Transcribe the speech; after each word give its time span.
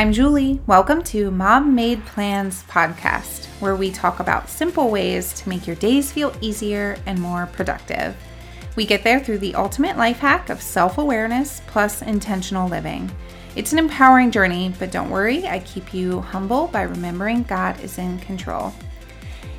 I'm 0.00 0.14
Julie. 0.14 0.58
Welcome 0.66 1.02
to 1.04 1.30
Mom 1.30 1.74
Made 1.74 2.02
Plans 2.06 2.62
podcast, 2.62 3.44
where 3.60 3.76
we 3.76 3.90
talk 3.90 4.18
about 4.18 4.48
simple 4.48 4.90
ways 4.90 5.34
to 5.34 5.48
make 5.50 5.66
your 5.66 5.76
days 5.76 6.10
feel 6.10 6.34
easier 6.40 6.96
and 7.04 7.20
more 7.20 7.50
productive. 7.52 8.16
We 8.76 8.86
get 8.86 9.04
there 9.04 9.20
through 9.20 9.40
the 9.40 9.54
ultimate 9.54 9.98
life 9.98 10.20
hack 10.20 10.48
of 10.48 10.62
self 10.62 10.96
awareness 10.96 11.60
plus 11.66 12.00
intentional 12.00 12.66
living. 12.66 13.10
It's 13.56 13.74
an 13.74 13.78
empowering 13.78 14.30
journey, 14.30 14.72
but 14.78 14.90
don't 14.90 15.10
worry, 15.10 15.46
I 15.46 15.58
keep 15.58 15.92
you 15.92 16.22
humble 16.22 16.68
by 16.68 16.84
remembering 16.84 17.42
God 17.42 17.78
is 17.80 17.98
in 17.98 18.20
control. 18.20 18.72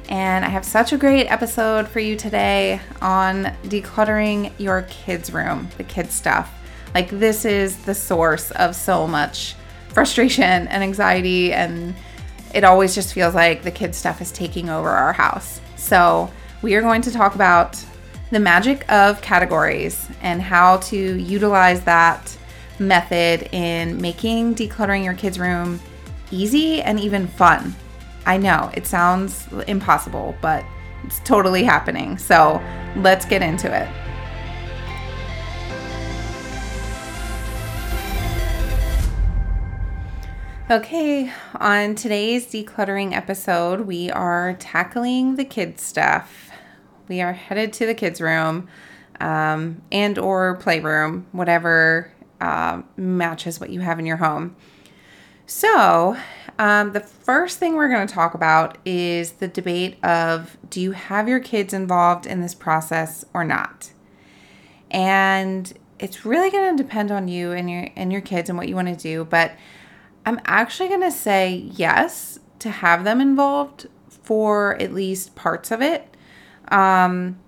And 0.10 0.44
I 0.44 0.50
have 0.50 0.66
such 0.66 0.92
a 0.92 0.98
great 0.98 1.28
episode 1.28 1.88
for 1.88 2.00
you 2.00 2.16
today 2.16 2.82
on 3.00 3.44
decluttering 3.66 4.54
your 4.58 4.88
kids' 4.89 5.32
room, 5.32 5.69
the 5.78 5.83
kids' 5.83 6.15
stuff. 6.15 6.51
Like, 6.96 7.11
this 7.11 7.46
is 7.46 7.78
the 7.86 7.93
source 7.93 8.50
of 8.50 8.75
so 8.75 9.05
much 9.05 9.54
frustration 9.91 10.68
and 10.68 10.83
anxiety, 10.83 11.54
and 11.54 11.93
it 12.54 12.63
always 12.63 12.95
just 12.95 13.13
feels 13.13 13.36
like 13.36 13.63
the 13.63 13.71
kids' 13.71 13.97
stuff 13.97 14.21
is 14.21 14.31
taking 14.31 14.69
over 14.69 14.89
our 14.89 15.14
house. 15.14 15.61
So, 15.75 16.31
we 16.61 16.75
are 16.75 16.81
going 16.81 17.01
to 17.04 17.11
talk 17.11 17.36
about 17.36 17.83
the 18.29 18.39
magic 18.39 18.89
of 18.91 19.21
categories 19.21 20.07
and 20.21 20.41
how 20.41 20.77
to 20.77 20.97
utilize 20.97 21.81
that 21.81 22.37
method 22.79 23.50
in 23.51 24.00
making 24.01 24.55
decluttering 24.55 25.04
your 25.04 25.14
kids' 25.14 25.39
room 25.39 25.79
easy 26.31 26.81
and 26.81 27.00
even 27.00 27.28
fun. 27.28 27.75
I 28.25 28.37
know 28.37 28.71
it 28.73 28.86
sounds 28.87 29.47
impossible, 29.67 30.36
but 30.42 30.64
it's 31.03 31.19
totally 31.19 31.64
happening. 31.64 32.17
So, 32.17 32.61
let's 32.95 33.25
get 33.25 33.42
into 33.42 33.73
it. 33.73 33.89
Okay, 40.72 41.30
on 41.55 41.95
today's 41.95 42.47
decluttering 42.47 43.11
episode, 43.11 43.81
we 43.81 44.09
are 44.09 44.53
tackling 44.53 45.36
the 45.36 45.44
kids 45.44 45.83
stuff. 45.83 46.50
We 47.09 47.19
are 47.19 47.33
headed 47.33 47.73
to 47.73 47.86
the 47.86 47.94
kids' 47.94 48.22
room 48.22 48.69
um, 49.19 49.81
and 49.92 50.17
or 50.17 50.55
playroom, 50.55 51.27
whatever 51.33 52.14
uh, 52.39 52.83
matches 52.95 53.59
what 53.59 53.69
you 53.69 53.81
have 53.81 53.99
in 53.99 54.05
your 54.05 54.16
home. 54.16 54.55
So, 55.45 56.16
um, 56.58 56.94
the 56.94 57.02
first 57.02 57.59
thing 57.59 57.75
we're 57.75 57.89
going 57.89 58.08
to 58.08 58.14
talk 58.14 58.33
about 58.33 58.77
is 58.86 59.33
the 59.33 59.49
debate 59.49 60.02
of 60.05 60.58
do 60.69 60.80
you 60.80 60.94
have 60.94 61.27
your 61.27 61.42
kids 61.42 61.73
involved 61.73 62.25
in 62.25 62.39
this 62.39 62.55
process 62.55 63.25
or 63.33 63.44
not? 63.44 63.92
And 64.89 65.73
it's 65.99 66.25
really 66.25 66.49
going 66.49 66.77
to 66.77 66.81
depend 66.81 67.11
on 67.11 67.27
you 67.27 67.52
and 67.52 67.69
your 67.69 67.89
and 67.97 68.09
your 68.09 68.22
kids 68.22 68.47
and 68.47 68.58
what 68.58 68.69
you 68.69 68.75
want 68.75 68.88
to 68.88 68.95
do, 68.95 69.25
but 69.25 69.52
I'm 70.25 70.39
actually 70.45 70.89
going 70.89 71.02
to 71.02 71.11
say 71.11 71.69
yes 71.72 72.39
to 72.59 72.69
have 72.69 73.03
them 73.03 73.19
involved 73.19 73.88
for 74.08 74.80
at 74.81 74.94
least 74.94 75.36
parts 75.36 75.72
of 75.72 75.81
it. 75.81 76.16
Um, 76.69 77.39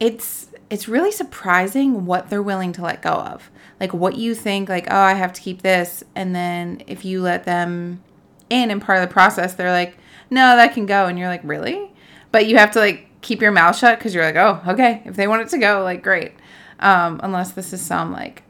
it's 0.00 0.48
it's 0.68 0.88
really 0.88 1.12
surprising 1.12 2.06
what 2.06 2.28
they're 2.28 2.42
willing 2.42 2.72
to 2.72 2.82
let 2.82 3.00
go 3.00 3.12
of. 3.12 3.50
Like 3.80 3.94
what 3.94 4.16
you 4.16 4.34
think 4.34 4.68
like, 4.68 4.86
"Oh, 4.90 4.96
I 4.96 5.14
have 5.14 5.32
to 5.34 5.40
keep 5.40 5.62
this." 5.62 6.02
And 6.14 6.34
then 6.34 6.82
if 6.86 7.04
you 7.04 7.22
let 7.22 7.44
them 7.44 8.02
in 8.50 8.70
and 8.70 8.82
part 8.82 8.98
of 9.00 9.08
the 9.08 9.12
process, 9.12 9.54
they're 9.54 9.72
like, 9.72 9.96
"No, 10.30 10.56
that 10.56 10.74
can 10.74 10.86
go." 10.86 11.06
And 11.06 11.18
you're 11.18 11.28
like, 11.28 11.42
"Really?" 11.44 11.92
But 12.32 12.46
you 12.46 12.58
have 12.58 12.72
to 12.72 12.80
like 12.80 13.08
keep 13.22 13.40
your 13.40 13.52
mouth 13.52 13.76
shut 13.76 13.98
cuz 14.00 14.14
you're 14.14 14.24
like, 14.24 14.36
"Oh, 14.36 14.60
okay. 14.72 15.02
If 15.04 15.16
they 15.16 15.28
want 15.28 15.42
it 15.42 15.48
to 15.50 15.58
go, 15.58 15.82
like 15.82 16.02
great." 16.02 16.32
Um, 16.80 17.20
unless 17.22 17.52
this 17.52 17.72
is 17.72 17.80
some 17.80 18.12
like 18.12 18.42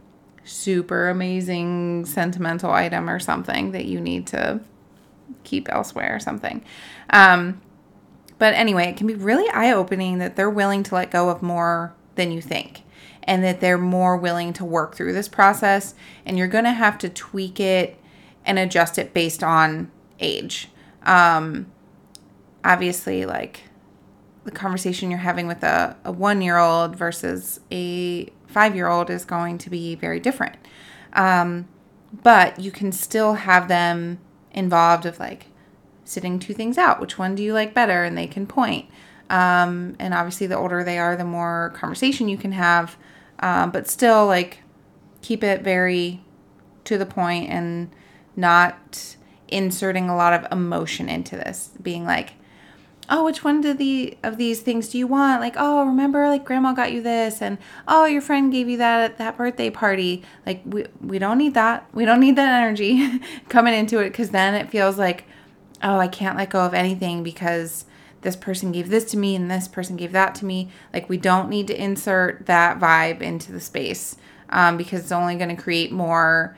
super 0.46 1.08
amazing 1.08 2.06
sentimental 2.06 2.70
item 2.70 3.10
or 3.10 3.18
something 3.18 3.72
that 3.72 3.84
you 3.84 4.00
need 4.00 4.26
to 4.28 4.60
keep 5.44 5.68
elsewhere 5.70 6.14
or 6.14 6.20
something. 6.20 6.64
Um, 7.10 7.60
but 8.38 8.54
anyway, 8.54 8.84
it 8.84 8.96
can 8.96 9.06
be 9.06 9.14
really 9.14 9.48
eye 9.50 9.72
opening 9.72 10.18
that 10.18 10.36
they're 10.36 10.50
willing 10.50 10.82
to 10.84 10.94
let 10.94 11.10
go 11.10 11.30
of 11.30 11.42
more 11.42 11.94
than 12.16 12.32
you 12.32 12.40
think 12.40 12.82
and 13.22 13.42
that 13.42 13.60
they're 13.60 13.78
more 13.78 14.16
willing 14.16 14.52
to 14.54 14.64
work 14.64 14.94
through 14.94 15.12
this 15.12 15.28
process. 15.28 15.94
And 16.24 16.38
you're 16.38 16.48
going 16.48 16.64
to 16.64 16.72
have 16.72 16.98
to 16.98 17.08
tweak 17.08 17.58
it 17.58 17.98
and 18.44 18.58
adjust 18.58 18.98
it 18.98 19.12
based 19.12 19.42
on 19.42 19.90
age. 20.20 20.68
Um, 21.02 21.66
obviously, 22.64 23.26
like 23.26 23.62
the 24.44 24.52
conversation 24.52 25.10
you're 25.10 25.20
having 25.20 25.46
with 25.46 25.62
a, 25.64 25.96
a 26.04 26.12
one 26.12 26.40
year 26.40 26.56
old 26.56 26.94
versus 26.94 27.60
a 27.72 28.30
five 28.56 28.74
year 28.74 28.88
old 28.88 29.10
is 29.10 29.26
going 29.26 29.58
to 29.58 29.68
be 29.68 29.94
very 29.94 30.18
different. 30.18 30.56
Um, 31.12 31.68
but 32.22 32.58
you 32.58 32.70
can 32.70 32.90
still 32.90 33.34
have 33.34 33.68
them 33.68 34.18
involved 34.50 35.04
of 35.04 35.20
like 35.20 35.48
sitting 36.06 36.38
two 36.38 36.54
things 36.54 36.78
out. 36.78 36.98
Which 36.98 37.18
one 37.18 37.34
do 37.34 37.42
you 37.42 37.52
like 37.52 37.74
better? 37.74 38.02
And 38.02 38.16
they 38.16 38.26
can 38.26 38.46
point. 38.46 38.86
Um, 39.28 39.94
and 39.98 40.14
obviously, 40.14 40.46
the 40.46 40.56
older 40.56 40.82
they 40.82 40.98
are, 40.98 41.16
the 41.16 41.24
more 41.24 41.74
conversation 41.76 42.30
you 42.30 42.38
can 42.38 42.52
have. 42.52 42.96
Um, 43.40 43.72
but 43.72 43.88
still, 43.88 44.24
like, 44.26 44.62
keep 45.20 45.44
it 45.44 45.60
very 45.60 46.22
to 46.84 46.96
the 46.96 47.04
point 47.04 47.50
and 47.50 47.90
not 48.36 49.16
inserting 49.48 50.08
a 50.08 50.16
lot 50.16 50.32
of 50.32 50.50
emotion 50.50 51.10
into 51.10 51.36
this. 51.36 51.72
Being 51.82 52.06
like, 52.06 52.32
oh 53.08 53.24
which 53.24 53.44
one 53.44 53.64
of 53.64 53.78
the 53.78 54.16
of 54.22 54.36
these 54.36 54.60
things 54.60 54.88
do 54.88 54.98
you 54.98 55.06
want? 55.06 55.40
Like 55.40 55.54
oh 55.56 55.86
remember 55.86 56.28
like 56.28 56.44
grandma 56.44 56.72
got 56.72 56.92
you 56.92 57.02
this 57.02 57.40
and 57.40 57.58
oh 57.86 58.04
your 58.04 58.22
friend 58.22 58.52
gave 58.52 58.68
you 58.68 58.76
that 58.78 59.10
at 59.10 59.18
that 59.18 59.36
birthday 59.36 59.70
party. 59.70 60.22
Like 60.44 60.62
we 60.64 60.86
we 61.00 61.18
don't 61.18 61.38
need 61.38 61.54
that. 61.54 61.88
We 61.92 62.04
don't 62.04 62.20
need 62.20 62.36
that 62.36 62.62
energy 62.62 63.20
coming 63.48 63.74
into 63.74 63.98
it 64.00 64.10
because 64.10 64.30
then 64.30 64.54
it 64.54 64.70
feels 64.70 64.98
like 64.98 65.24
oh 65.82 65.98
i 65.98 66.08
can't 66.08 66.38
let 66.38 66.48
go 66.48 66.60
of 66.60 66.72
anything 66.72 67.22
because 67.22 67.84
this 68.22 68.34
person 68.34 68.72
gave 68.72 68.88
this 68.88 69.04
to 69.04 69.16
me 69.16 69.36
and 69.36 69.48
this 69.48 69.68
person 69.68 69.94
gave 69.94 70.10
that 70.12 70.34
to 70.34 70.44
me. 70.44 70.68
Like 70.92 71.08
we 71.08 71.16
don't 71.16 71.48
need 71.48 71.68
to 71.68 71.80
insert 71.80 72.46
that 72.46 72.80
vibe 72.80 73.20
into 73.20 73.52
the 73.52 73.60
space 73.60 74.16
um, 74.50 74.76
because 74.76 75.02
it's 75.02 75.12
only 75.12 75.36
going 75.36 75.54
to 75.54 75.62
create 75.62 75.92
more 75.92 76.56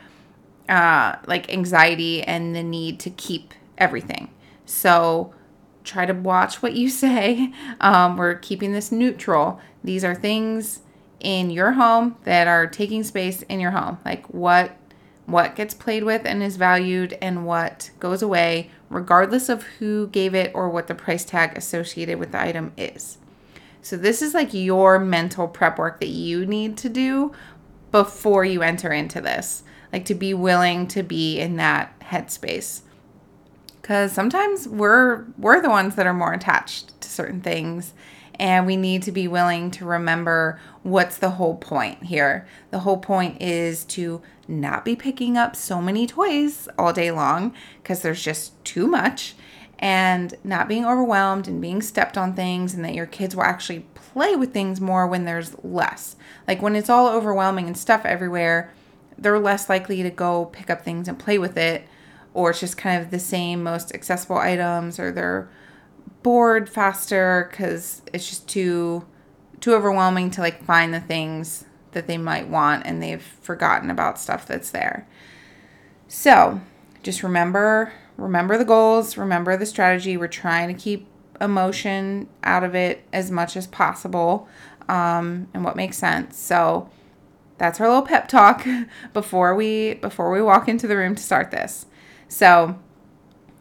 uh, 0.68 1.16
like 1.26 1.52
anxiety 1.52 2.22
and 2.22 2.54
the 2.54 2.62
need 2.62 3.00
to 3.00 3.10
keep 3.10 3.52
everything. 3.76 4.30
So 4.64 5.34
try 5.84 6.06
to 6.06 6.12
watch 6.12 6.62
what 6.62 6.74
you 6.74 6.88
say. 6.88 7.52
Um, 7.80 8.16
we're 8.16 8.34
keeping 8.34 8.72
this 8.72 8.90
neutral. 8.90 9.60
These 9.84 10.02
are 10.02 10.14
things 10.14 10.80
in 11.20 11.50
your 11.50 11.72
home 11.72 12.16
that 12.24 12.48
are 12.48 12.66
taking 12.66 13.04
space 13.04 13.42
in 13.42 13.60
your 13.60 13.70
home. 13.70 13.98
Like 14.04 14.26
what 14.26 14.76
what 15.26 15.54
gets 15.54 15.74
played 15.74 16.04
with 16.04 16.24
and 16.24 16.42
is 16.42 16.56
valued 16.56 17.16
and 17.20 17.44
what 17.44 17.90
goes 18.00 18.22
away 18.22 18.70
regardless 18.88 19.48
of 19.48 19.62
who 19.62 20.06
gave 20.08 20.34
it 20.34 20.50
or 20.54 20.70
what 20.70 20.86
the 20.86 20.94
price 20.94 21.24
tag 21.24 21.56
associated 21.56 22.18
with 22.18 22.32
the 22.32 22.40
item 22.40 22.72
is. 22.76 23.18
So 23.82 23.96
this 23.96 24.22
is 24.22 24.34
like 24.34 24.54
your 24.54 24.98
mental 24.98 25.46
prep 25.46 25.78
work 25.78 26.00
that 26.00 26.08
you 26.08 26.46
need 26.46 26.76
to 26.78 26.88
do 26.88 27.32
before 27.92 28.44
you 28.44 28.62
enter 28.62 28.92
into 28.92 29.20
this. 29.20 29.62
Like 29.92 30.04
to 30.06 30.14
be 30.14 30.34
willing 30.34 30.86
to 30.88 31.02
be 31.02 31.38
in 31.38 31.56
that 31.56 31.98
headspace 32.00 32.82
because 33.88 34.12
sometimes 34.12 34.68
we're 34.68 35.24
we're 35.38 35.62
the 35.62 35.70
ones 35.70 35.94
that 35.94 36.06
are 36.06 36.12
more 36.12 36.34
attached 36.34 37.00
to 37.00 37.08
certain 37.08 37.40
things 37.40 37.94
and 38.34 38.66
we 38.66 38.76
need 38.76 39.02
to 39.02 39.10
be 39.10 39.26
willing 39.26 39.70
to 39.70 39.86
remember 39.86 40.60
what's 40.82 41.16
the 41.16 41.30
whole 41.30 41.56
point 41.56 42.04
here. 42.04 42.46
The 42.70 42.80
whole 42.80 42.98
point 42.98 43.40
is 43.40 43.86
to 43.86 44.20
not 44.46 44.84
be 44.84 44.94
picking 44.94 45.38
up 45.38 45.56
so 45.56 45.80
many 45.80 46.06
toys 46.06 46.68
all 46.76 46.92
day 46.92 47.10
long 47.10 47.54
because 47.82 48.02
there's 48.02 48.22
just 48.22 48.62
too 48.62 48.86
much 48.86 49.34
and 49.78 50.34
not 50.44 50.68
being 50.68 50.84
overwhelmed 50.84 51.48
and 51.48 51.58
being 51.58 51.80
stepped 51.80 52.18
on 52.18 52.34
things 52.34 52.74
and 52.74 52.84
that 52.84 52.94
your 52.94 53.06
kids 53.06 53.34
will 53.34 53.44
actually 53.44 53.86
play 53.94 54.36
with 54.36 54.52
things 54.52 54.82
more 54.82 55.06
when 55.06 55.24
there's 55.24 55.56
less. 55.64 56.14
Like 56.46 56.60
when 56.60 56.76
it's 56.76 56.90
all 56.90 57.08
overwhelming 57.08 57.66
and 57.66 57.76
stuff 57.76 58.04
everywhere 58.04 58.70
they're 59.16 59.38
less 59.38 59.68
likely 59.68 60.02
to 60.02 60.10
go 60.10 60.44
pick 60.44 60.70
up 60.70 60.84
things 60.84 61.08
and 61.08 61.18
play 61.18 61.38
with 61.38 61.56
it 61.56 61.88
or 62.38 62.50
it's 62.50 62.60
just 62.60 62.76
kind 62.76 63.02
of 63.02 63.10
the 63.10 63.18
same 63.18 63.64
most 63.64 63.92
accessible 63.92 64.38
items 64.38 65.00
or 65.00 65.10
they're 65.10 65.50
bored 66.22 66.68
faster 66.68 67.48
because 67.50 68.00
it's 68.12 68.28
just 68.28 68.48
too 68.48 69.04
too 69.60 69.74
overwhelming 69.74 70.30
to 70.30 70.40
like 70.40 70.62
find 70.62 70.94
the 70.94 71.00
things 71.00 71.64
that 71.90 72.06
they 72.06 72.16
might 72.16 72.48
want 72.48 72.86
and 72.86 73.02
they've 73.02 73.22
forgotten 73.22 73.90
about 73.90 74.20
stuff 74.20 74.46
that's 74.46 74.70
there. 74.70 75.04
So 76.06 76.60
just 77.02 77.24
remember 77.24 77.92
remember 78.16 78.56
the 78.56 78.64
goals 78.64 79.16
remember 79.16 79.56
the 79.56 79.66
strategy. 79.66 80.16
We're 80.16 80.28
trying 80.28 80.68
to 80.68 80.80
keep 80.80 81.08
emotion 81.40 82.28
out 82.44 82.62
of 82.62 82.76
it 82.76 83.02
as 83.12 83.32
much 83.32 83.56
as 83.56 83.66
possible 83.66 84.48
um, 84.88 85.48
and 85.52 85.64
what 85.64 85.74
makes 85.74 85.98
sense. 85.98 86.38
So 86.38 86.88
that's 87.58 87.80
our 87.80 87.88
little 87.88 88.02
pep 88.02 88.28
talk 88.28 88.64
before 89.12 89.56
we 89.56 89.94
before 89.94 90.30
we 90.30 90.40
walk 90.40 90.68
into 90.68 90.86
the 90.86 90.96
room 90.96 91.16
to 91.16 91.22
start 91.22 91.50
this 91.50 91.86
so, 92.28 92.78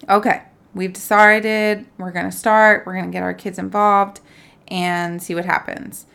okay, 0.09 0.43
we've 0.73 0.93
decided 0.93 1.85
we're 1.97 2.11
going 2.11 2.29
to 2.29 2.35
start, 2.35 2.85
we're 2.85 2.93
going 2.93 3.05
to 3.05 3.11
get 3.11 3.23
our 3.23 3.33
kids 3.33 3.57
involved 3.57 4.19
and 4.67 5.21
see 5.21 5.33
what 5.33 5.45
happens. 5.45 6.05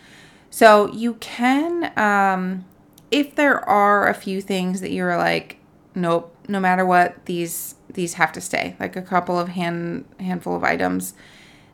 So, 0.50 0.93
you 0.93 1.14
can, 1.14 1.99
um, 1.99 2.64
if 3.10 3.34
there 3.34 3.66
are 3.69 4.08
a 4.08 4.14
few 4.14 4.40
things 4.40 4.81
that 4.81 4.93
you're 4.93 5.16
like, 5.16 5.58
nope, 5.94 6.34
no 6.49 6.60
matter 6.60 6.84
what, 6.84 7.26
these 7.26 7.76
these 7.94 8.14
have 8.14 8.32
to 8.32 8.40
stay. 8.40 8.76
Like 8.81 8.96
a 8.96 9.02
couple 9.02 9.38
of 9.38 9.48
hand 9.48 10.06
handful 10.19 10.56
of 10.56 10.64
items 10.64 11.14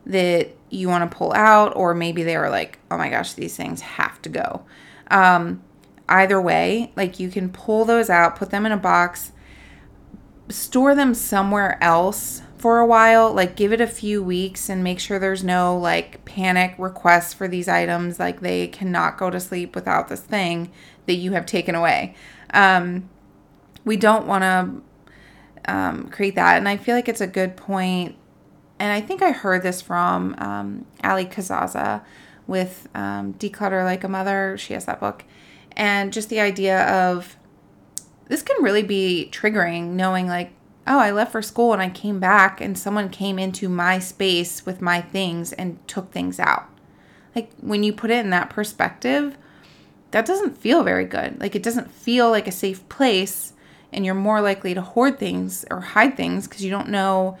that 0.05 0.49
you 0.69 0.87
want 0.87 1.09
to 1.09 1.17
pull 1.17 1.33
out, 1.33 1.75
or 1.75 1.93
maybe 1.93 2.23
they 2.23 2.37
were 2.37 2.49
like, 2.49 2.79
oh 2.91 2.97
my 2.97 3.09
gosh, 3.09 3.33
these 3.33 3.55
things 3.55 3.81
have 3.81 4.21
to 4.23 4.29
go. 4.29 4.65
Um, 5.09 5.63
either 6.07 6.41
way, 6.41 6.91
like 6.95 7.19
you 7.19 7.29
can 7.29 7.49
pull 7.49 7.85
those 7.85 8.09
out, 8.09 8.35
put 8.35 8.49
them 8.49 8.65
in 8.65 8.71
a 8.71 8.77
box, 8.77 9.31
store 10.49 10.95
them 10.95 11.13
somewhere 11.13 11.81
else 11.81 12.41
for 12.57 12.79
a 12.79 12.85
while, 12.85 13.31
like 13.33 13.55
give 13.55 13.71
it 13.71 13.79
a 13.79 13.87
few 13.87 14.21
weeks 14.21 14.69
and 14.69 14.83
make 14.83 14.99
sure 14.99 15.17
there's 15.17 15.43
no 15.43 15.77
like 15.77 16.25
panic 16.25 16.75
requests 16.77 17.33
for 17.33 17.47
these 17.47 17.69
items. 17.69 18.19
Like 18.19 18.41
they 18.41 18.67
cannot 18.67 19.17
go 19.17 19.29
to 19.29 19.39
sleep 19.39 19.75
without 19.75 20.09
this 20.09 20.19
thing 20.19 20.71
that 21.05 21.15
you 21.15 21.31
have 21.31 21.45
taken 21.45 21.73
away. 21.73 22.15
Um, 22.53 23.09
we 23.85 23.95
don't 23.95 24.27
want 24.27 24.43
to 24.43 25.71
um, 25.71 26.09
create 26.09 26.35
that. 26.35 26.57
And 26.57 26.67
I 26.67 26.75
feel 26.75 26.95
like 26.95 27.07
it's 27.07 27.21
a 27.21 27.27
good 27.27 27.55
point. 27.55 28.15
And 28.77 28.91
I 28.91 28.99
think 29.01 29.21
I 29.21 29.31
heard 29.31 29.63
this 29.63 29.81
from 29.81 30.35
um, 30.37 30.85
Allie 31.01 31.25
Casazza 31.25 32.03
with 32.45 32.89
um, 32.93 33.33
Declutter 33.35 33.85
Like 33.85 34.03
a 34.03 34.09
Mother. 34.09 34.57
She 34.57 34.73
has 34.73 34.85
that 34.85 34.99
book. 34.99 35.23
And 35.77 36.11
just 36.11 36.27
the 36.29 36.41
idea 36.41 36.81
of 36.87 37.37
this 38.29 38.41
can 38.41 38.63
really 38.63 38.83
be 38.83 39.29
triggering 39.31 39.89
knowing 39.89 40.27
like 40.27 40.53
oh, 40.89 40.97
I 40.97 41.11
left 41.11 41.31
for 41.31 41.41
school 41.43 41.71
and 41.71 41.81
I 41.81 41.89
came 41.89 42.19
back 42.19 42.59
and 42.59 42.77
someone 42.77 43.09
came 43.09 43.37
into 43.37 43.69
my 43.69 43.99
space 43.99 44.65
with 44.65 44.81
my 44.81 45.01
things 45.01 45.53
and 45.53 45.87
took 45.87 46.11
things 46.11 46.39
out. 46.39 46.67
Like 47.35 47.51
when 47.61 47.83
you 47.83 47.93
put 47.93 48.09
it 48.09 48.25
in 48.25 48.31
that 48.31 48.49
perspective, 48.49 49.37
that 50.11 50.25
doesn't 50.25 50.57
feel 50.57 50.83
very 50.83 51.05
good. 51.05 51.39
Like 51.39 51.55
it 51.55 51.61
doesn't 51.61 51.91
feel 51.91 52.31
like 52.31 52.47
a 52.47 52.51
safe 52.51 52.89
place 52.89 53.53
and 53.93 54.03
you're 54.03 54.15
more 54.15 54.41
likely 54.41 54.73
to 54.73 54.81
hoard 54.81 55.19
things 55.19 55.63
or 55.69 55.79
hide 55.79 56.17
things 56.17 56.47
because 56.47 56.63
you 56.63 56.71
don't 56.71 56.89
know 56.89 57.37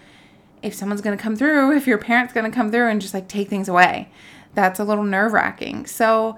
if 0.61 0.75
someone's 0.75 1.01
going 1.01 1.17
to 1.17 1.21
come 1.21 1.35
through, 1.35 1.71
if 1.75 1.87
your 1.87 1.97
parent's 1.97 2.33
going 2.33 2.49
to 2.49 2.55
come 2.55 2.69
through 2.69 2.87
and 2.87 3.01
just 3.01 3.15
like 3.15 3.27
take 3.27 3.49
things 3.49 3.67
away. 3.67 4.11
That's 4.53 4.79
a 4.79 4.83
little 4.83 5.03
nerve 5.03 5.33
wracking. 5.33 5.87
So 5.87 6.37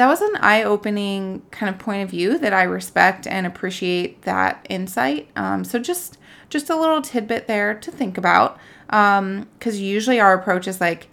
that 0.00 0.08
was 0.08 0.22
an 0.22 0.34
eye 0.36 0.62
opening 0.62 1.42
kind 1.50 1.68
of 1.68 1.78
point 1.78 2.02
of 2.02 2.08
view 2.08 2.38
that 2.38 2.54
I 2.54 2.62
respect 2.62 3.26
and 3.26 3.46
appreciate 3.46 4.22
that 4.22 4.64
insight. 4.70 5.28
Um, 5.36 5.62
so 5.62 5.78
just 5.78 6.16
just 6.48 6.70
a 6.70 6.74
little 6.74 7.02
tidbit 7.02 7.46
there 7.46 7.74
to 7.74 7.90
think 7.90 8.16
about. 8.16 8.58
Because 8.86 9.18
um, 9.18 9.46
usually 9.62 10.18
our 10.18 10.32
approach 10.32 10.66
is 10.66 10.80
like, 10.80 11.08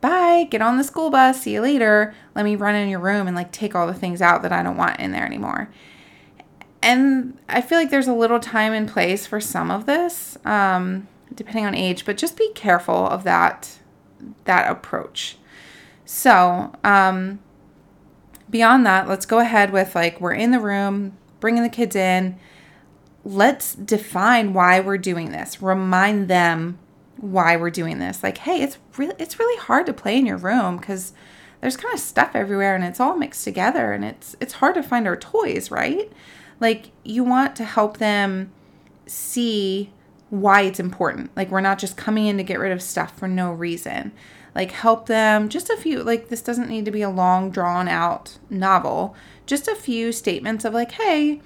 bye, 0.00 0.46
get 0.50 0.62
on 0.62 0.78
the 0.78 0.82
school 0.82 1.10
bus, 1.10 1.42
see 1.42 1.52
you 1.52 1.60
later. 1.60 2.14
Let 2.34 2.46
me 2.46 2.56
run 2.56 2.74
in 2.74 2.88
your 2.88 3.00
room 3.00 3.26
and 3.26 3.36
like 3.36 3.52
take 3.52 3.74
all 3.74 3.86
the 3.86 3.92
things 3.92 4.22
out 4.22 4.40
that 4.44 4.52
I 4.52 4.62
don't 4.62 4.78
want 4.78 4.98
in 4.98 5.12
there 5.12 5.26
anymore. 5.26 5.68
And 6.82 7.38
I 7.50 7.60
feel 7.60 7.76
like 7.76 7.90
there's 7.90 8.08
a 8.08 8.14
little 8.14 8.40
time 8.40 8.72
and 8.72 8.88
place 8.88 9.26
for 9.26 9.42
some 9.42 9.70
of 9.70 9.84
this, 9.84 10.38
um, 10.46 11.06
depending 11.34 11.66
on 11.66 11.74
age, 11.74 12.06
but 12.06 12.16
just 12.16 12.38
be 12.38 12.50
careful 12.54 13.06
of 13.08 13.24
that 13.24 13.76
that 14.46 14.70
approach. 14.70 15.36
So, 16.06 16.72
um, 16.82 17.40
beyond 18.50 18.84
that, 18.86 19.08
let's 19.08 19.26
go 19.26 19.38
ahead 19.38 19.72
with 19.72 19.94
like 19.94 20.20
we're 20.20 20.34
in 20.34 20.50
the 20.50 20.60
room, 20.60 21.16
bringing 21.40 21.62
the 21.62 21.68
kids 21.68 21.96
in 21.96 22.38
let's 23.24 23.74
define 23.74 24.52
why 24.52 24.80
we're 24.80 24.98
doing 24.98 25.32
this. 25.32 25.60
Remind 25.60 26.28
them 26.28 26.78
why 27.16 27.56
we're 27.56 27.70
doing 27.70 27.98
this. 27.98 28.22
Like, 28.22 28.38
hey, 28.38 28.62
it's 28.62 28.78
really 28.96 29.14
it's 29.18 29.38
really 29.38 29.58
hard 29.60 29.86
to 29.86 29.92
play 29.92 30.16
in 30.16 30.26
your 30.26 30.36
room 30.36 30.78
because 30.78 31.12
there's 31.60 31.76
kind 31.76 31.92
of 31.92 32.00
stuff 32.00 32.30
everywhere 32.34 32.74
and 32.74 32.84
it's 32.84 33.00
all 33.00 33.16
mixed 33.16 33.44
together 33.44 33.92
and 33.92 34.04
it's 34.04 34.36
it's 34.40 34.54
hard 34.54 34.74
to 34.74 34.82
find 34.82 35.06
our 35.06 35.16
toys, 35.16 35.70
right? 35.70 36.10
Like 36.58 36.90
you 37.04 37.24
want 37.24 37.56
to 37.56 37.64
help 37.64 37.98
them 37.98 38.52
see 39.06 39.92
why 40.30 40.62
it's 40.62 40.80
important. 40.80 41.30
Like 41.36 41.50
we're 41.50 41.60
not 41.60 41.78
just 41.78 41.96
coming 41.96 42.26
in 42.26 42.36
to 42.38 42.42
get 42.42 42.58
rid 42.58 42.72
of 42.72 42.82
stuff 42.82 43.18
for 43.18 43.28
no 43.28 43.52
reason. 43.52 44.12
Like 44.54 44.72
help 44.72 45.06
them 45.06 45.48
just 45.48 45.70
a 45.70 45.76
few 45.76 46.02
like 46.02 46.28
this 46.28 46.42
doesn't 46.42 46.68
need 46.68 46.84
to 46.86 46.90
be 46.90 47.02
a 47.02 47.10
long 47.10 47.50
drawn 47.50 47.88
out 47.88 48.38
novel. 48.48 49.14
Just 49.46 49.68
a 49.68 49.74
few 49.74 50.12
statements 50.12 50.64
of 50.64 50.72
like, 50.74 50.92
"Hey, 50.92 51.40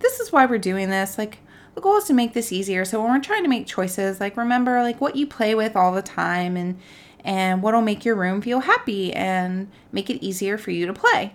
this 0.00 0.20
is 0.20 0.32
why 0.32 0.46
we're 0.46 0.58
doing 0.58 0.90
this. 0.90 1.18
Like, 1.18 1.38
the 1.74 1.80
goal 1.80 1.98
is 1.98 2.04
to 2.04 2.14
make 2.14 2.32
this 2.32 2.52
easier. 2.52 2.84
So 2.84 3.02
when 3.02 3.12
we're 3.12 3.20
trying 3.20 3.42
to 3.42 3.50
make 3.50 3.66
choices, 3.66 4.18
like 4.18 4.36
remember 4.36 4.82
like 4.82 5.00
what 5.00 5.14
you 5.14 5.26
play 5.26 5.54
with 5.54 5.76
all 5.76 5.92
the 5.92 6.02
time 6.02 6.56
and 6.56 6.78
and 7.22 7.62
what'll 7.62 7.82
make 7.82 8.04
your 8.04 8.14
room 8.14 8.40
feel 8.40 8.60
happy 8.60 9.12
and 9.12 9.68
make 9.92 10.08
it 10.08 10.24
easier 10.24 10.56
for 10.56 10.70
you 10.70 10.86
to 10.86 10.92
play. 10.92 11.34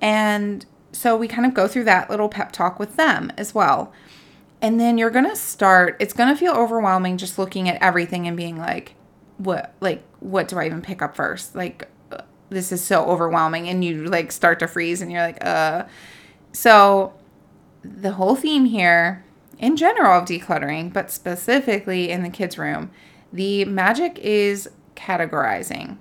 And 0.00 0.64
so 0.92 1.16
we 1.16 1.28
kind 1.28 1.44
of 1.44 1.52
go 1.52 1.68
through 1.68 1.84
that 1.84 2.08
little 2.08 2.28
pep 2.28 2.52
talk 2.52 2.78
with 2.78 2.96
them 2.96 3.32
as 3.36 3.54
well. 3.54 3.92
And 4.62 4.78
then 4.78 4.98
you're 4.98 5.10
going 5.10 5.28
to 5.28 5.36
start, 5.36 5.96
it's 6.00 6.12
going 6.12 6.28
to 6.28 6.36
feel 6.36 6.52
overwhelming 6.52 7.16
just 7.16 7.38
looking 7.38 7.68
at 7.68 7.80
everything 7.80 8.26
and 8.26 8.36
being 8.36 8.58
like, 8.58 8.94
what, 9.38 9.74
like, 9.80 10.02
what 10.20 10.48
do 10.48 10.58
I 10.58 10.66
even 10.66 10.82
pick 10.82 11.00
up 11.00 11.16
first? 11.16 11.54
Like, 11.54 11.88
uh, 12.12 12.22
this 12.50 12.70
is 12.70 12.84
so 12.84 13.06
overwhelming. 13.06 13.68
And 13.68 13.82
you 13.82 14.04
like 14.04 14.32
start 14.32 14.58
to 14.58 14.68
freeze 14.68 15.00
and 15.00 15.10
you're 15.10 15.22
like, 15.22 15.42
uh. 15.44 15.84
So 16.52 17.14
the 17.82 18.12
whole 18.12 18.36
theme 18.36 18.66
here, 18.66 19.24
in 19.58 19.76
general, 19.76 20.18
of 20.18 20.26
decluttering, 20.26 20.92
but 20.92 21.10
specifically 21.10 22.10
in 22.10 22.22
the 22.22 22.28
kids' 22.28 22.58
room, 22.58 22.90
the 23.32 23.64
magic 23.64 24.18
is 24.18 24.68
categorizing. 24.94 25.98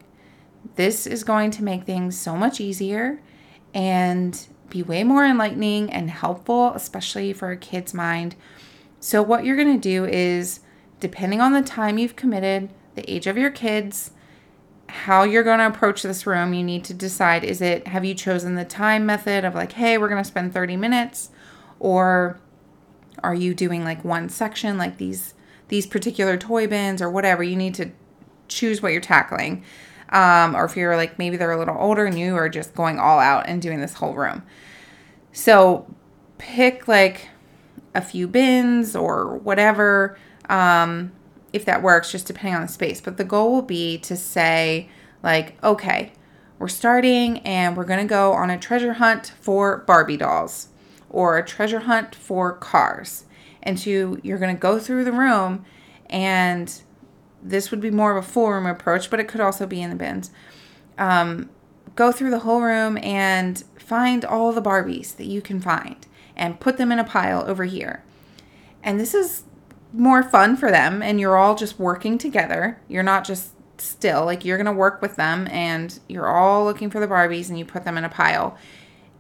This 0.76 1.08
is 1.08 1.24
going 1.24 1.52
to 1.52 1.64
make 1.64 1.84
things 1.86 2.20
so 2.20 2.36
much 2.36 2.60
easier 2.60 3.22
and 3.74 4.48
be 4.70 4.84
way 4.84 5.04
more 5.04 5.26
enlightening 5.26 5.92
and 5.92 6.10
helpful, 6.10 6.74
especially 6.74 7.34
for 7.34 7.52
a 7.52 7.58
kid's 7.58 7.94
mind. 7.94 8.36
So, 9.00 9.22
what 9.22 9.46
you're 9.46 9.56
going 9.56 9.80
to 9.80 9.90
do 9.90 10.06
is, 10.06 10.60
depending 11.00 11.42
on 11.42 11.54
the 11.54 11.62
time 11.62 11.98
you've 11.98 12.16
committed, 12.16 12.70
the 12.96 13.10
age 13.10 13.28
of 13.28 13.38
your 13.38 13.52
kids, 13.52 14.12
how 14.88 15.24
you're 15.24 15.44
going 15.44 15.60
to 15.60 15.68
approach 15.68 16.02
this 16.02 16.26
room, 16.26 16.54
you 16.54 16.64
need 16.64 16.84
to 16.86 16.94
decide 16.94 17.44
is 17.44 17.62
it, 17.62 17.88
have 17.88 18.04
you 18.04 18.16
chosen 18.16 18.56
the 18.56 18.66
time 18.66 19.06
method 19.06 19.46
of 19.46 19.56
like, 19.56 19.74
hey, 19.74 19.98
we're 19.98 20.10
going 20.10 20.22
to 20.22 20.28
spend 20.28 20.54
30 20.54 20.76
minutes? 20.76 21.30
or 21.80 22.40
are 23.24 23.34
you 23.34 23.54
doing 23.54 23.84
like 23.84 24.04
one 24.04 24.30
section 24.30 24.78
like 24.78 24.98
these 24.98 25.34
these 25.70 25.86
particular 25.86 26.38
toy 26.38 26.68
bins 26.68 27.02
or 27.02 27.10
whatever 27.10 27.44
you 27.44 27.56
need 27.56 27.74
to 27.74 27.90
choose 28.48 28.82
what 28.82 28.92
you're 28.92 29.02
tackling 29.02 29.64
um, 30.10 30.56
or 30.56 30.66
if 30.66 30.76
you're 30.76 30.96
like 30.96 31.18
maybe 31.18 31.38
they're 31.38 31.52
a 31.52 31.58
little 31.58 31.78
older 31.78 32.06
and 32.06 32.18
you 32.18 32.36
are 32.36 32.50
just 32.50 32.74
going 32.76 33.00
all 33.00 33.20
out 33.20 33.48
and 33.48 33.62
doing 33.62 33.80
this 33.80 33.94
whole 33.94 34.14
room 34.14 34.44
so 35.32 35.86
pick 36.38 36.88
like 36.88 37.30
a 37.96 38.02
few 38.02 38.28
bins 38.28 38.96
or 38.96 39.38
whatever 39.38 40.18
um, 40.50 41.12
if 41.54 41.66
that 41.66 41.82
works 41.82 42.12
just 42.12 42.28
depending 42.28 42.56
on 42.56 42.62
the 42.62 42.68
space 42.68 43.02
but 43.02 43.18
the 43.18 43.24
goal 43.24 43.52
will 43.52 43.62
be 43.62 43.98
to 43.98 44.16
say 44.16 44.90
like 45.24 45.62
okay 45.64 46.12
we're 46.60 46.68
starting 46.68 47.40
and 47.40 47.78
we're 47.78 47.86
going 47.86 48.06
to 48.06 48.10
go 48.10 48.34
on 48.34 48.50
a 48.50 48.60
treasure 48.60 48.94
hunt 48.94 49.34
for 49.40 49.78
barbie 49.88 50.18
dolls 50.18 50.68
or 51.10 51.38
a 51.38 51.46
treasure 51.46 51.80
hunt 51.80 52.14
for 52.14 52.54
cars. 52.54 53.24
And 53.64 53.78
to 53.80 54.20
you're 54.24 54.38
going 54.38 54.56
to 54.56 54.60
go 54.60 54.80
through 54.80 55.06
the 55.06 55.12
room 55.12 55.66
and 56.10 56.82
this 57.42 57.72
would 57.72 57.82
be 57.82 57.92
more 57.92 58.16
of 58.16 58.24
a 58.24 58.28
full 58.28 58.50
room 58.50 58.66
approach, 58.66 59.10
but 59.10 59.20
it 59.20 59.28
could 59.28 59.42
also 59.42 59.66
be 59.66 59.82
in 59.82 59.90
the 59.90 59.96
bins. 59.96 60.32
Um, 60.98 61.50
go 61.96 62.12
through 62.12 62.30
the 62.30 62.40
whole 62.40 62.62
room 62.62 62.98
and 63.02 63.64
find 63.78 64.24
all 64.26 64.52
the 64.52 64.62
Barbies 64.62 65.16
that 65.18 65.26
you 65.26 65.42
can 65.42 65.60
find 65.60 66.08
and 66.36 66.60
put 66.60 66.78
them 66.78 66.92
in 66.92 67.00
a 67.00 67.04
pile 67.04 67.44
over 67.48 67.66
here. 67.66 68.04
And 68.84 69.00
this 69.00 69.14
is 69.14 69.44
more 69.92 70.24
fun 70.24 70.56
for 70.56 70.72
them, 70.72 71.02
and 71.02 71.20
you're 71.20 71.38
all 71.38 71.56
just 71.56 71.80
working 71.80 72.18
together. 72.18 72.80
You're 72.88 73.04
not 73.04 73.26
just 73.26 73.52
still, 73.78 74.26
like, 74.26 74.46
you're 74.46 74.58
going 74.58 74.66
to 74.66 74.72
work 74.72 75.02
with 75.02 75.16
them, 75.16 75.48
and 75.50 76.00
you're 76.08 76.28
all 76.28 76.64
looking 76.64 76.90
for 76.90 77.00
the 77.00 77.08
Barbies 77.08 77.50
and 77.50 77.58
you 77.58 77.66
put 77.66 77.86
them 77.86 77.98
in 77.98 78.06
a 78.06 78.10
pile. 78.10 78.58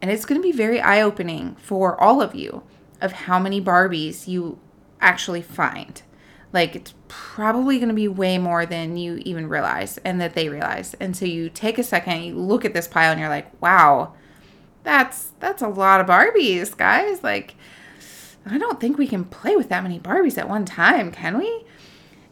And 0.01 0.09
it's 0.11 0.25
going 0.25 0.39
to 0.39 0.45
be 0.45 0.55
very 0.55 0.79
eye 0.79 1.01
opening 1.01 1.55
for 1.55 1.99
all 1.99 2.21
of 2.21 2.35
you 2.35 2.63
of 3.01 3.11
how 3.11 3.39
many 3.39 3.61
Barbies 3.61 4.27
you 4.27 4.59
actually 5.01 5.41
find. 5.41 6.01
Like, 6.51 6.75
it's 6.75 6.93
probably 7.07 7.77
going 7.77 7.89
to 7.89 7.95
be 7.95 8.07
way 8.07 8.37
more 8.37 8.65
than 8.65 8.97
you 8.97 9.17
even 9.17 9.47
realize 9.47 9.97
and 9.99 10.19
that 10.19 10.33
they 10.33 10.49
realize. 10.49 10.95
And 10.95 11.15
so 11.15 11.25
you 11.25 11.49
take 11.49 11.77
a 11.77 11.83
second, 11.83 12.23
you 12.23 12.35
look 12.35 12.65
at 12.65 12.73
this 12.73 12.87
pile, 12.87 13.11
and 13.11 13.19
you're 13.19 13.29
like, 13.29 13.61
wow, 13.61 14.13
that's 14.83 15.31
that's 15.39 15.61
a 15.61 15.67
lot 15.67 16.01
of 16.01 16.07
Barbies, 16.07 16.75
guys. 16.75 17.23
Like, 17.23 17.55
I 18.45 18.57
don't 18.57 18.79
think 18.79 18.97
we 18.97 19.07
can 19.07 19.25
play 19.25 19.55
with 19.55 19.69
that 19.69 19.83
many 19.83 19.99
Barbies 19.99 20.37
at 20.37 20.49
one 20.49 20.65
time, 20.65 21.11
can 21.11 21.37
we? 21.37 21.65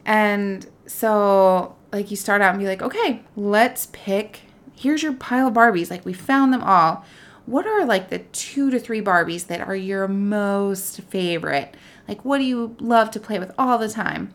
And 0.05 0.65
so, 0.87 1.75
like, 1.91 2.09
you 2.09 2.17
start 2.17 2.41
out 2.41 2.51
and 2.51 2.59
be 2.59 2.65
like, 2.65 2.81
okay, 2.81 3.23
let's 3.35 3.87
pick. 3.91 4.41
Here's 4.75 5.03
your 5.03 5.13
pile 5.13 5.47
of 5.47 5.53
Barbies. 5.53 5.91
Like, 5.91 6.05
we 6.05 6.13
found 6.13 6.53
them 6.53 6.63
all 6.63 7.05
what 7.47 7.65
are 7.65 7.85
like 7.85 8.09
the 8.09 8.19
two 8.19 8.69
to 8.69 8.79
three 8.79 9.01
Barbies 9.01 9.47
that 9.47 9.61
are 9.61 9.75
your 9.75 10.07
most 10.07 11.01
favorite? 11.03 11.75
Like, 12.07 12.23
what 12.23 12.37
do 12.37 12.43
you 12.43 12.75
love 12.79 13.11
to 13.11 13.19
play 13.19 13.39
with 13.39 13.51
all 13.57 13.77
the 13.77 13.89
time? 13.89 14.33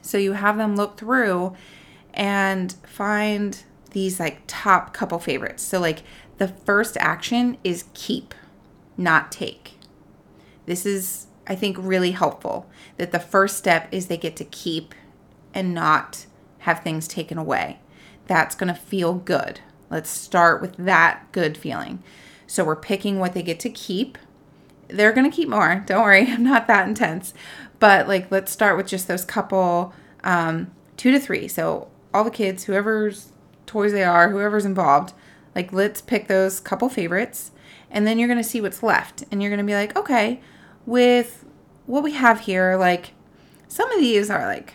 So 0.00 0.18
you 0.18 0.32
have 0.32 0.56
them 0.56 0.76
look 0.76 0.96
through 0.96 1.54
and 2.14 2.72
find 2.86 3.62
these 3.90 4.18
like 4.20 4.42
top 4.46 4.92
couple 4.92 5.18
favorites. 5.18 5.62
So, 5.62 5.80
like, 5.80 6.02
the 6.38 6.48
first 6.48 6.96
action 6.98 7.58
is 7.62 7.84
keep, 7.94 8.34
not 8.96 9.30
take. 9.30 9.78
This 10.66 10.86
is, 10.86 11.26
I 11.46 11.54
think, 11.54 11.76
really 11.78 12.12
helpful 12.12 12.70
that 12.96 13.12
the 13.12 13.20
first 13.20 13.56
step 13.56 13.88
is 13.92 14.06
they 14.06 14.16
get 14.16 14.36
to 14.36 14.44
keep 14.44 14.94
and 15.54 15.74
not 15.74 16.26
have 16.60 16.80
things 16.80 17.06
taken 17.08 17.38
away. 17.38 17.80
That's 18.26 18.54
going 18.54 18.72
to 18.72 18.80
feel 18.80 19.14
good. 19.14 19.60
Let's 19.90 20.08
start 20.08 20.62
with 20.62 20.76
that 20.78 21.30
good 21.32 21.56
feeling. 21.56 22.02
So 22.46 22.64
we're 22.64 22.76
picking 22.76 23.18
what 23.18 23.34
they 23.34 23.42
get 23.42 23.60
to 23.60 23.70
keep. 23.70 24.16
They're 24.96 25.12
going 25.12 25.30
to 25.30 25.34
keep 25.34 25.48
more. 25.48 25.82
Don't 25.86 26.02
worry, 26.02 26.26
I'm 26.28 26.44
not 26.44 26.66
that 26.66 26.88
intense. 26.88 27.34
But 27.78 28.08
like, 28.08 28.30
let's 28.30 28.52
start 28.52 28.76
with 28.76 28.86
just 28.86 29.08
those 29.08 29.24
couple, 29.24 29.92
um, 30.22 30.70
two 30.96 31.10
to 31.10 31.18
three. 31.18 31.48
So 31.48 31.88
all 32.14 32.24
the 32.24 32.30
kids, 32.30 32.64
whoever's 32.64 33.32
toys 33.66 33.92
they 33.92 34.04
are, 34.04 34.30
whoever's 34.30 34.64
involved, 34.64 35.14
like 35.54 35.72
let's 35.72 36.00
pick 36.00 36.28
those 36.28 36.60
couple 36.60 36.88
favorites 36.88 37.50
and 37.90 38.06
then 38.06 38.18
you're 38.18 38.28
going 38.28 38.42
to 38.42 38.48
see 38.48 38.60
what's 38.60 38.82
left 38.82 39.24
and 39.30 39.42
you're 39.42 39.50
going 39.50 39.64
to 39.64 39.70
be 39.70 39.74
like, 39.74 39.96
okay, 39.96 40.40
with 40.86 41.44
what 41.86 42.02
we 42.02 42.12
have 42.12 42.40
here, 42.40 42.76
like 42.76 43.12
some 43.68 43.90
of 43.92 44.00
these 44.00 44.30
are 44.30 44.46
like 44.46 44.74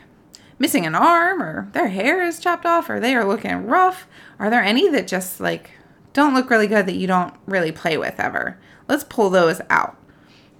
missing 0.59 0.85
an 0.85 0.95
arm 0.95 1.41
or 1.41 1.69
their 1.73 1.89
hair 1.89 2.21
is 2.21 2.39
chopped 2.39 2.65
off 2.65 2.89
or 2.89 2.99
they 2.99 3.15
are 3.15 3.25
looking 3.25 3.65
rough. 3.65 4.07
Are 4.39 4.49
there 4.49 4.63
any 4.63 4.89
that 4.89 5.07
just 5.07 5.39
like 5.39 5.71
don't 6.13 6.33
look 6.33 6.49
really 6.49 6.67
good 6.67 6.85
that 6.85 6.95
you 6.95 7.07
don't 7.07 7.33
really 7.45 7.71
play 7.71 7.97
with 7.97 8.19
ever? 8.19 8.59
Let's 8.87 9.03
pull 9.03 9.29
those 9.29 9.61
out. 9.69 9.97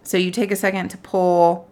So 0.08 0.16
you 0.16 0.32
take 0.32 0.52
a 0.52 0.56
second 0.56 0.88
to 0.92 0.98
pull 0.98 1.68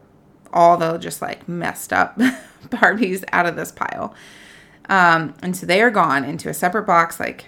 all 0.51 0.75
the 0.75 0.97
just 0.97 1.21
like 1.21 1.47
messed 1.47 1.93
up 1.93 2.17
Barbies 2.67 3.23
out 3.31 3.45
of 3.45 3.55
this 3.55 3.71
pile. 3.71 4.13
Um, 4.89 5.35
and 5.41 5.55
so 5.55 5.65
they 5.65 5.81
are 5.81 5.89
gone 5.89 6.25
into 6.25 6.49
a 6.49 6.53
separate 6.53 6.85
box, 6.85 7.17
like 7.17 7.45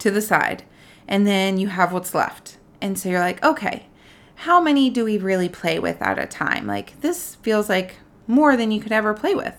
to 0.00 0.10
the 0.10 0.20
side. 0.20 0.64
And 1.08 1.26
then 1.26 1.56
you 1.56 1.68
have 1.68 1.94
what's 1.94 2.14
left. 2.14 2.58
And 2.82 2.98
so 2.98 3.08
you're 3.08 3.20
like, 3.20 3.42
okay, 3.42 3.86
how 4.34 4.60
many 4.60 4.90
do 4.90 5.02
we 5.02 5.16
really 5.16 5.48
play 5.48 5.78
with 5.78 6.02
at 6.02 6.18
a 6.18 6.26
time? 6.26 6.66
Like, 6.66 7.00
this 7.00 7.36
feels 7.36 7.70
like 7.70 7.96
more 8.26 8.58
than 8.58 8.70
you 8.70 8.82
could 8.82 8.92
ever 8.92 9.14
play 9.14 9.34
with. 9.34 9.56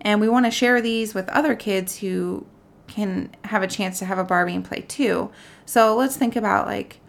And 0.00 0.20
we 0.20 0.28
want 0.28 0.46
to 0.46 0.52
share 0.52 0.80
these 0.80 1.12
with 1.12 1.28
other 1.30 1.56
kids 1.56 1.98
who 1.98 2.46
can 2.86 3.34
have 3.46 3.64
a 3.64 3.68
chance 3.68 3.98
to 3.98 4.04
have 4.04 4.18
a 4.18 4.24
Barbie 4.24 4.54
and 4.54 4.64
play 4.64 4.82
too. 4.82 5.32
So 5.66 5.96
let's 5.96 6.16
think 6.16 6.36
about 6.36 6.68
like, 6.68 7.00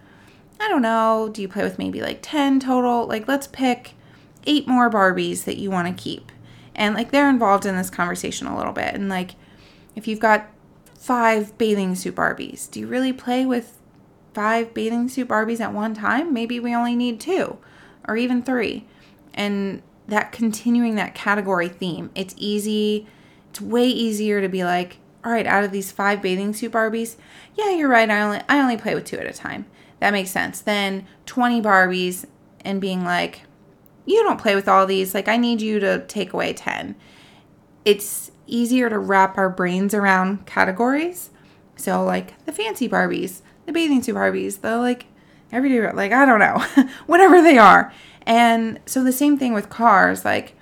I 0.61 0.67
don't 0.67 0.83
know, 0.83 1.29
do 1.33 1.41
you 1.41 1.47
play 1.47 1.63
with 1.63 1.79
maybe 1.79 2.01
like 2.01 2.19
10 2.21 2.59
total? 2.59 3.07
Like, 3.07 3.27
let's 3.27 3.47
pick 3.47 3.95
eight 4.45 4.67
more 4.67 4.91
Barbies 4.91 5.43
that 5.45 5.57
you 5.57 5.71
want 5.71 5.87
to 5.87 6.03
keep. 6.03 6.31
And 6.75 6.93
like, 6.93 7.09
they're 7.09 7.29
involved 7.29 7.65
in 7.65 7.75
this 7.75 7.89
conversation 7.89 8.45
a 8.45 8.55
little 8.55 8.71
bit. 8.71 8.93
And 8.93 9.09
like, 9.09 9.31
if 9.95 10.07
you've 10.07 10.19
got 10.19 10.47
five 10.93 11.57
bathing 11.57 11.95
suit 11.95 12.15
Barbies, 12.15 12.69
do 12.69 12.79
you 12.79 12.85
really 12.85 13.11
play 13.11 13.43
with 13.43 13.79
five 14.35 14.71
bathing 14.73 15.09
suit 15.09 15.27
Barbies 15.27 15.59
at 15.59 15.73
one 15.73 15.95
time? 15.95 16.31
Maybe 16.31 16.59
we 16.59 16.75
only 16.75 16.95
need 16.95 17.19
two 17.19 17.57
or 18.07 18.15
even 18.15 18.43
three. 18.43 18.85
And 19.33 19.81
that 20.07 20.31
continuing 20.31 20.93
that 20.95 21.15
category 21.15 21.69
theme, 21.69 22.11
it's 22.13 22.35
easy, 22.37 23.07
it's 23.49 23.61
way 23.61 23.87
easier 23.87 24.41
to 24.41 24.47
be 24.47 24.63
like, 24.63 24.97
all 25.23 25.31
right, 25.31 25.47
out 25.47 25.63
of 25.63 25.71
these 25.71 25.91
five 25.91 26.21
bathing 26.21 26.53
suit 26.53 26.71
Barbies, 26.71 27.15
yeah, 27.55 27.71
you're 27.71 27.89
right. 27.89 28.09
I 28.09 28.21
only 28.21 28.41
I 28.47 28.59
only 28.59 28.77
play 28.77 28.93
with 28.93 29.05
two 29.05 29.17
at 29.17 29.25
a 29.25 29.33
time. 29.33 29.65
That 30.01 30.11
makes 30.11 30.31
sense. 30.31 30.59
Then 30.59 31.07
20 31.27 31.61
Barbies 31.61 32.25
and 32.65 32.81
being 32.81 33.05
like, 33.05 33.43
you 34.05 34.23
don't 34.23 34.41
play 34.41 34.55
with 34.55 34.67
all 34.67 34.85
these. 34.87 35.13
Like 35.13 35.27
I 35.27 35.37
need 35.37 35.61
you 35.61 35.79
to 35.79 36.05
take 36.07 36.33
away 36.33 36.53
10. 36.53 36.95
It's 37.85 38.31
easier 38.47 38.89
to 38.89 38.97
wrap 38.97 39.37
our 39.37 39.49
brains 39.49 39.93
around 39.93 40.47
categories. 40.47 41.29
So 41.75 42.03
like 42.03 42.43
the 42.45 42.51
fancy 42.51 42.89
Barbies, 42.89 43.41
the 43.67 43.71
bathing 43.71 44.01
suit 44.01 44.15
Barbies, 44.15 44.61
the 44.61 44.77
like 44.77 45.05
everyday 45.51 45.91
like 45.91 46.11
I 46.11 46.25
don't 46.25 46.39
know, 46.39 46.89
whatever 47.05 47.39
they 47.41 47.59
are. 47.59 47.93
And 48.23 48.79
so 48.87 49.03
the 49.03 49.11
same 49.11 49.37
thing 49.37 49.53
with 49.53 49.69
cars, 49.69 50.25
like 50.25 50.55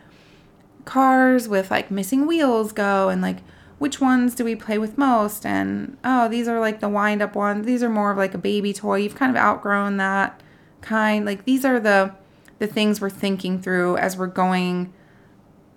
cars 0.84 1.48
with 1.48 1.72
like 1.72 1.89
missing 1.89 2.27
wheels 2.27 2.74
go 2.74 3.08
and 3.08 3.22
like 3.22 3.38
which 3.79 4.00
ones 4.00 4.36
do 4.36 4.43
we 4.43 4.55
play 4.55 4.77
with 4.77 4.98
most? 4.98 5.45
And 5.45 5.98
oh, 6.03 6.27
these 6.27 6.48
are 6.48 6.59
like 6.59 6.81
the 6.81 6.89
wind 6.89 7.21
up 7.21 7.36
ones. 7.36 7.65
These 7.65 7.81
are 7.81 7.89
more 7.89 8.12
of 8.12 8.17
like 8.17 8.33
a 8.33 8.38
baby 8.38 8.74
toy. 8.74 8.98
You've 8.98 9.15
kind 9.15 9.31
of 9.31 9.41
outgrown 9.41 9.98
that 9.98 10.41
kind. 10.81 11.25
Like 11.25 11.45
these 11.45 11.65
are 11.65 11.79
the 11.79 12.13
the 12.59 12.67
things 12.67 13.00
we're 13.00 13.09
thinking 13.09 13.62
through 13.62 13.95
as 13.98 14.17
we're 14.17 14.27
going 14.27 14.93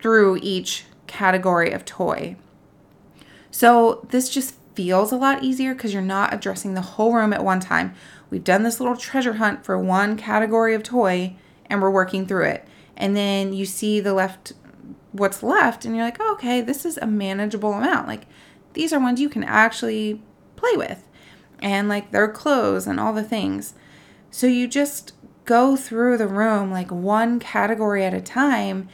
through 0.00 0.38
each 0.42 0.84
category 1.06 1.70
of 1.70 1.84
toy. 1.84 2.36
So 3.52 4.04
this 4.10 4.28
just 4.28 4.56
feels 4.74 5.12
a 5.12 5.16
lot 5.16 5.44
easier 5.44 5.74
because 5.74 5.92
you're 5.92 6.02
not 6.02 6.34
addressing 6.34 6.74
the 6.74 6.80
whole 6.80 7.12
room 7.12 7.32
at 7.32 7.44
one 7.44 7.60
time. 7.60 7.94
We've 8.30 8.42
done 8.42 8.64
this 8.64 8.80
little 8.80 8.96
treasure 8.96 9.34
hunt 9.34 9.64
for 9.64 9.78
one 9.78 10.16
category 10.16 10.74
of 10.74 10.82
toy 10.82 11.36
and 11.66 11.80
we're 11.80 11.90
working 11.90 12.26
through 12.26 12.46
it. 12.46 12.66
And 12.96 13.16
then 13.16 13.52
you 13.52 13.64
see 13.64 14.00
the 14.00 14.14
left 14.14 14.54
what's 15.12 15.42
left 15.42 15.84
and 15.84 15.94
you're 15.94 16.04
like, 16.04 16.18
oh, 16.20 16.32
"Okay, 16.32 16.60
this 16.60 16.84
is 16.84 16.98
a 16.98 17.06
manageable 17.06 17.72
amount." 17.72 18.08
Like 18.08 18.26
these 18.72 18.92
are 18.92 19.00
ones 19.00 19.20
you 19.20 19.28
can 19.28 19.44
actually 19.44 20.22
play 20.56 20.72
with. 20.76 21.08
And 21.60 21.88
like 21.88 22.10
their 22.10 22.28
clothes 22.28 22.86
and 22.86 22.98
all 22.98 23.12
the 23.12 23.22
things. 23.22 23.74
So 24.30 24.46
you 24.46 24.66
just 24.66 25.12
go 25.44 25.76
through 25.76 26.16
the 26.16 26.26
room 26.26 26.70
like 26.70 26.90
one 26.90 27.38
category 27.38 28.04
at 28.04 28.14
a 28.14 28.20
time 28.20 28.88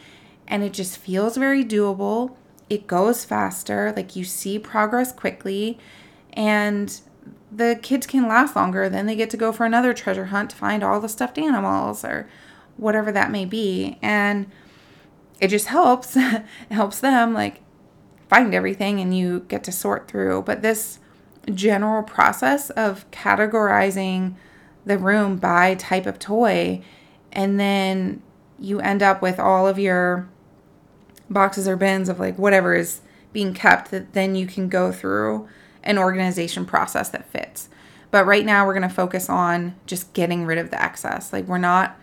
and 0.47 0.63
it 0.63 0.73
just 0.73 0.99
feels 0.99 1.37
very 1.37 1.65
doable. 1.65 2.37
It 2.69 2.87
goes 2.87 3.25
faster, 3.25 3.93
like 3.97 4.17
you 4.17 4.25
see 4.25 4.59
progress 4.59 5.13
quickly 5.13 5.79
and 6.33 7.01
the 7.51 7.79
kids 7.81 8.07
can 8.07 8.29
last 8.29 8.55
longer. 8.55 8.89
Then 8.89 9.07
they 9.07 9.17
get 9.17 9.31
to 9.31 9.37
go 9.37 9.53
for 9.53 9.65
another 9.65 9.95
treasure 9.95 10.27
hunt 10.27 10.51
to 10.51 10.57
find 10.57 10.83
all 10.83 11.01
the 11.01 11.09
stuffed 11.09 11.39
animals 11.39 12.05
or 12.05 12.29
whatever 12.77 13.11
that 13.13 13.31
may 13.31 13.45
be. 13.45 13.99
And 14.03 14.51
it 15.41 15.49
just 15.49 15.67
helps. 15.67 16.17
it 16.17 16.45
helps 16.71 17.01
them 17.01 17.35
like 17.35 17.61
find 18.29 18.55
everything 18.55 19.01
and 19.01 19.17
you 19.17 19.45
get 19.49 19.65
to 19.65 19.73
sort 19.73 20.09
through. 20.09 20.43
But 20.43 20.63
this 20.63 20.99
general 21.55 22.03
process 22.03 22.71
of 22.71 23.11
categorizing 23.11 24.35
the 24.85 24.99
room 24.99 25.37
by 25.37 25.75
type 25.75 26.07
of 26.07 26.19
toy 26.19 26.83
and 27.33 27.59
then 27.59 28.23
you 28.59 28.81
end 28.81 29.03
up 29.03 29.23
with 29.23 29.39
all 29.39 29.67
of 29.67 29.79
your 29.79 30.29
boxes 31.31 31.69
or 31.69 31.77
bins 31.77 32.09
of 32.09 32.19
like 32.19 32.39
whatever 32.39 32.75
is 32.75 33.01
being 33.33 33.55
kept 33.55 33.91
that 33.91 34.13
then 34.15 34.35
you 34.35 34.47
can 34.47 34.69
go 34.69 34.91
through 34.91 35.49
an 35.83 35.99
organization 35.99 36.65
process 36.65 37.11
that 37.11 37.31
fits. 37.31 37.69
But 38.11 38.27
right 38.27 38.45
now 38.45 38.67
we're 38.67 38.75
going 38.75 38.89
to 38.89 38.95
focus 38.95 39.29
on 39.29 39.75
just 39.87 40.13
getting 40.15 40.47
rid 40.47 40.59
of 40.59 40.71
the 40.71 40.83
excess. 40.83 41.33
Like 41.33 41.47
we're 41.47 41.59
not 41.59 41.99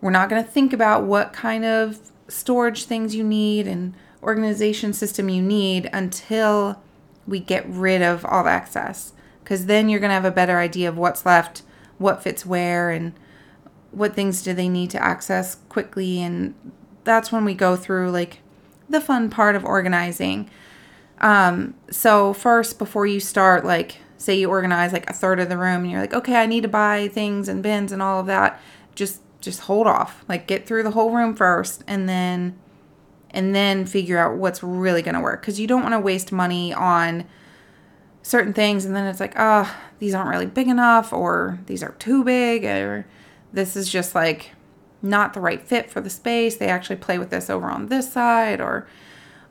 we're 0.00 0.10
not 0.10 0.30
going 0.30 0.42
to 0.42 0.50
think 0.50 0.72
about 0.72 1.04
what 1.04 1.32
kind 1.32 1.64
of 1.64 2.09
storage 2.30 2.84
things 2.84 3.14
you 3.14 3.24
need 3.24 3.66
and 3.66 3.94
organization 4.22 4.92
system 4.92 5.28
you 5.28 5.42
need 5.42 5.88
until 5.92 6.80
we 7.26 7.40
get 7.40 7.68
rid 7.68 8.02
of 8.02 8.24
all 8.24 8.44
the 8.44 8.50
excess. 8.50 9.12
Because 9.42 9.66
then 9.66 9.88
you're 9.88 10.00
going 10.00 10.10
to 10.10 10.14
have 10.14 10.24
a 10.24 10.30
better 10.30 10.58
idea 10.58 10.88
of 10.88 10.96
what's 10.96 11.26
left, 11.26 11.62
what 11.98 12.22
fits 12.22 12.46
where, 12.46 12.90
and 12.90 13.12
what 13.90 14.14
things 14.14 14.42
do 14.42 14.52
they 14.52 14.68
need 14.68 14.90
to 14.90 15.02
access 15.02 15.56
quickly. 15.68 16.20
And 16.20 16.54
that's 17.04 17.32
when 17.32 17.44
we 17.44 17.54
go 17.54 17.76
through 17.76 18.10
like 18.10 18.38
the 18.88 19.00
fun 19.00 19.30
part 19.30 19.56
of 19.56 19.64
organizing. 19.64 20.50
Um, 21.20 21.74
so, 21.90 22.32
first, 22.32 22.78
before 22.78 23.06
you 23.06 23.20
start, 23.20 23.64
like, 23.64 23.98
say 24.16 24.38
you 24.38 24.48
organize 24.48 24.92
like 24.92 25.08
a 25.08 25.12
third 25.12 25.40
of 25.40 25.48
the 25.48 25.56
room 25.56 25.82
and 25.82 25.90
you're 25.90 26.00
like, 26.00 26.14
okay, 26.14 26.36
I 26.36 26.46
need 26.46 26.62
to 26.62 26.68
buy 26.68 27.08
things 27.08 27.48
and 27.48 27.62
bins 27.62 27.92
and 27.92 28.02
all 28.02 28.20
of 28.20 28.26
that, 28.26 28.60
just 28.94 29.20
just 29.40 29.60
hold 29.60 29.86
off. 29.86 30.24
Like 30.28 30.46
get 30.46 30.66
through 30.66 30.82
the 30.82 30.90
whole 30.90 31.10
room 31.10 31.34
first 31.34 31.82
and 31.86 32.08
then 32.08 32.58
and 33.30 33.54
then 33.54 33.86
figure 33.86 34.18
out 34.18 34.36
what's 34.36 34.62
really 34.62 35.02
going 35.02 35.14
to 35.14 35.20
work 35.20 35.42
cuz 35.42 35.60
you 35.60 35.66
don't 35.66 35.82
want 35.82 35.94
to 35.94 36.00
waste 36.00 36.32
money 36.32 36.74
on 36.74 37.24
certain 38.22 38.52
things 38.52 38.84
and 38.84 38.94
then 38.94 39.06
it's 39.06 39.20
like, 39.20 39.34
"Oh, 39.36 39.72
these 39.98 40.14
aren't 40.14 40.30
really 40.30 40.46
big 40.46 40.68
enough 40.68 41.12
or 41.12 41.58
these 41.66 41.82
are 41.82 41.92
too 41.98 42.24
big 42.24 42.64
or 42.64 43.06
this 43.52 43.76
is 43.76 43.88
just 43.88 44.14
like 44.14 44.52
not 45.02 45.32
the 45.32 45.40
right 45.40 45.62
fit 45.62 45.90
for 45.90 46.00
the 46.00 46.10
space. 46.10 46.56
They 46.56 46.68
actually 46.68 46.96
play 46.96 47.18
with 47.18 47.30
this 47.30 47.48
over 47.48 47.68
on 47.68 47.86
this 47.86 48.12
side 48.12 48.60
or 48.60 48.86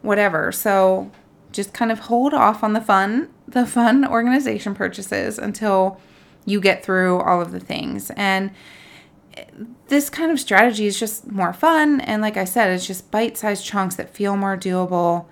whatever." 0.01 0.51
So, 0.51 1.11
just 1.51 1.73
kind 1.73 1.91
of 1.91 1.99
hold 1.99 2.33
off 2.33 2.63
on 2.63 2.73
the 2.73 2.81
fun, 2.81 3.29
the 3.47 3.65
fun 3.65 4.05
organization 4.07 4.75
purchases 4.75 5.39
until 5.39 5.99
you 6.45 6.61
get 6.61 6.83
through 6.83 7.19
all 7.21 7.41
of 7.41 7.51
the 7.51 7.59
things. 7.59 8.11
And 8.11 8.51
this 9.87 10.09
kind 10.09 10.31
of 10.31 10.39
strategy 10.39 10.85
is 10.85 10.99
just 10.99 11.29
more 11.31 11.53
fun. 11.53 12.01
And 12.01 12.21
like 12.21 12.37
I 12.37 12.45
said, 12.45 12.69
it's 12.71 12.87
just 12.87 13.11
bite 13.11 13.37
sized 13.37 13.65
chunks 13.65 13.95
that 13.95 14.13
feel 14.13 14.37
more 14.37 14.57
doable 14.57 15.25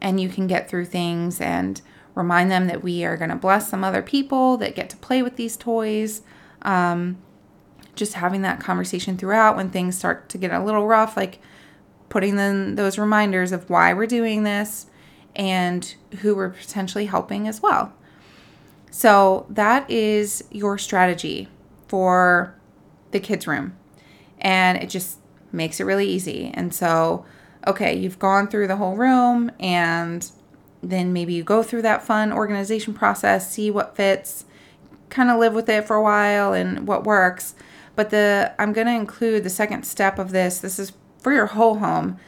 and 0.00 0.20
you 0.20 0.28
can 0.28 0.46
get 0.46 0.68
through 0.68 0.86
things 0.86 1.40
and 1.40 1.80
remind 2.14 2.50
them 2.50 2.66
that 2.66 2.82
we 2.82 3.04
are 3.04 3.16
going 3.16 3.30
to 3.30 3.36
bless 3.36 3.68
some 3.68 3.84
other 3.84 4.02
people 4.02 4.56
that 4.58 4.74
get 4.74 4.90
to 4.90 4.96
play 4.96 5.22
with 5.22 5.36
these 5.36 5.56
toys. 5.56 6.22
Um, 6.62 7.18
just 7.94 8.14
having 8.14 8.42
that 8.42 8.60
conversation 8.60 9.16
throughout 9.16 9.56
when 9.56 9.70
things 9.70 9.98
start 9.98 10.28
to 10.30 10.38
get 10.38 10.50
a 10.50 10.62
little 10.62 10.86
rough, 10.86 11.16
like 11.16 11.40
putting 12.08 12.36
them 12.36 12.76
those 12.76 12.98
reminders 12.98 13.52
of 13.52 13.68
why 13.68 13.92
we're 13.92 14.06
doing 14.06 14.42
this 14.42 14.86
and 15.36 15.94
who 16.20 16.34
we're 16.34 16.50
potentially 16.50 17.06
helping 17.06 17.48
as 17.48 17.60
well. 17.62 17.92
So 18.90 19.46
that 19.48 19.90
is 19.90 20.44
your 20.50 20.78
strategy 20.78 21.48
for 21.88 22.54
the 23.12 23.20
kids' 23.20 23.46
room. 23.46 23.76
and 24.42 24.76
it 24.82 24.90
just 24.90 25.18
makes 25.52 25.80
it 25.80 25.84
really 25.84 26.06
easy. 26.08 26.50
And 26.54 26.74
so, 26.74 27.24
okay, 27.66 27.96
you've 27.96 28.18
gone 28.18 28.48
through 28.48 28.66
the 28.66 28.76
whole 28.76 28.96
room 28.96 29.50
and 29.60 30.28
then 30.82 31.12
maybe 31.12 31.32
you 31.32 31.44
go 31.44 31.62
through 31.62 31.82
that 31.82 32.02
fun 32.02 32.32
organization 32.32 32.92
process, 32.92 33.52
see 33.52 33.70
what 33.70 33.94
fits, 33.96 34.44
kind 35.10 35.30
of 35.30 35.38
live 35.38 35.54
with 35.54 35.68
it 35.68 35.86
for 35.86 35.94
a 35.94 36.02
while 36.02 36.52
and 36.52 36.88
what 36.88 37.04
works. 37.04 37.54
But 37.94 38.10
the 38.10 38.52
I'm 38.58 38.72
going 38.72 38.88
to 38.88 38.94
include 38.94 39.44
the 39.44 39.50
second 39.50 39.84
step 39.84 40.18
of 40.18 40.32
this. 40.32 40.58
This 40.58 40.78
is 40.78 40.92
for 41.18 41.32
your 41.32 41.46
whole 41.46 41.78
home, 41.78 42.18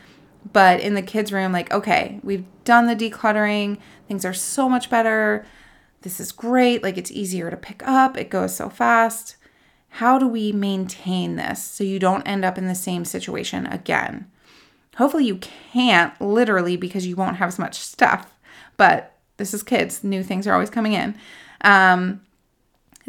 but 0.52 0.78
in 0.80 0.94
the 0.94 1.02
kids 1.02 1.32
room 1.32 1.50
like, 1.50 1.72
okay, 1.72 2.20
we've 2.22 2.44
done 2.64 2.86
the 2.86 2.94
decluttering. 2.94 3.78
Things 4.06 4.24
are 4.24 4.34
so 4.34 4.68
much 4.68 4.88
better. 4.88 5.44
This 6.02 6.20
is 6.20 6.30
great. 6.30 6.82
Like 6.82 6.96
it's 6.98 7.10
easier 7.10 7.50
to 7.50 7.56
pick 7.56 7.82
up. 7.84 8.16
It 8.16 8.30
goes 8.30 8.54
so 8.54 8.68
fast. 8.68 9.36
How 9.98 10.18
do 10.18 10.26
we 10.26 10.52
maintain 10.52 11.36
this 11.36 11.62
so 11.62 11.84
you 11.84 11.98
don't 11.98 12.26
end 12.26 12.44
up 12.44 12.58
in 12.58 12.66
the 12.66 12.74
same 12.74 13.04
situation 13.04 13.66
again? 13.66 14.30
Hopefully, 14.96 15.24
you 15.24 15.36
can't 15.36 16.18
literally 16.20 16.76
because 16.76 17.06
you 17.06 17.16
won't 17.16 17.36
have 17.36 17.48
as 17.48 17.58
much 17.58 17.74
stuff 17.74 18.34
but 18.76 19.14
this 19.36 19.54
is 19.54 19.62
kids. 19.62 20.04
New 20.04 20.22
things 20.22 20.46
are 20.46 20.52
always 20.52 20.70
coming 20.70 20.92
in. 20.92 21.16
Um, 21.62 22.20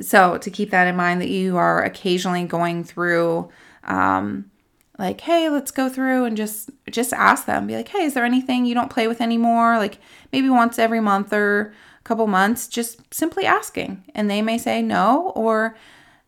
so 0.01 0.37
to 0.37 0.49
keep 0.49 0.71
that 0.71 0.87
in 0.87 0.95
mind, 0.95 1.21
that 1.21 1.29
you 1.29 1.57
are 1.57 1.83
occasionally 1.83 2.43
going 2.43 2.83
through, 2.83 3.49
um, 3.83 4.51
like, 4.97 5.21
hey, 5.21 5.49
let's 5.49 5.71
go 5.71 5.89
through 5.89 6.25
and 6.25 6.37
just 6.37 6.69
just 6.89 7.13
ask 7.13 7.45
them. 7.45 7.67
Be 7.67 7.75
like, 7.75 7.89
hey, 7.89 8.03
is 8.03 8.13
there 8.13 8.25
anything 8.25 8.65
you 8.65 8.73
don't 8.73 8.89
play 8.89 9.07
with 9.07 9.21
anymore? 9.21 9.77
Like 9.77 9.99
maybe 10.31 10.49
once 10.49 10.79
every 10.79 10.99
month 10.99 11.33
or 11.33 11.73
a 11.99 12.03
couple 12.03 12.27
months, 12.27 12.67
just 12.67 13.13
simply 13.13 13.45
asking, 13.45 14.03
and 14.13 14.29
they 14.29 14.41
may 14.41 14.57
say 14.57 14.81
no, 14.81 15.31
or 15.35 15.75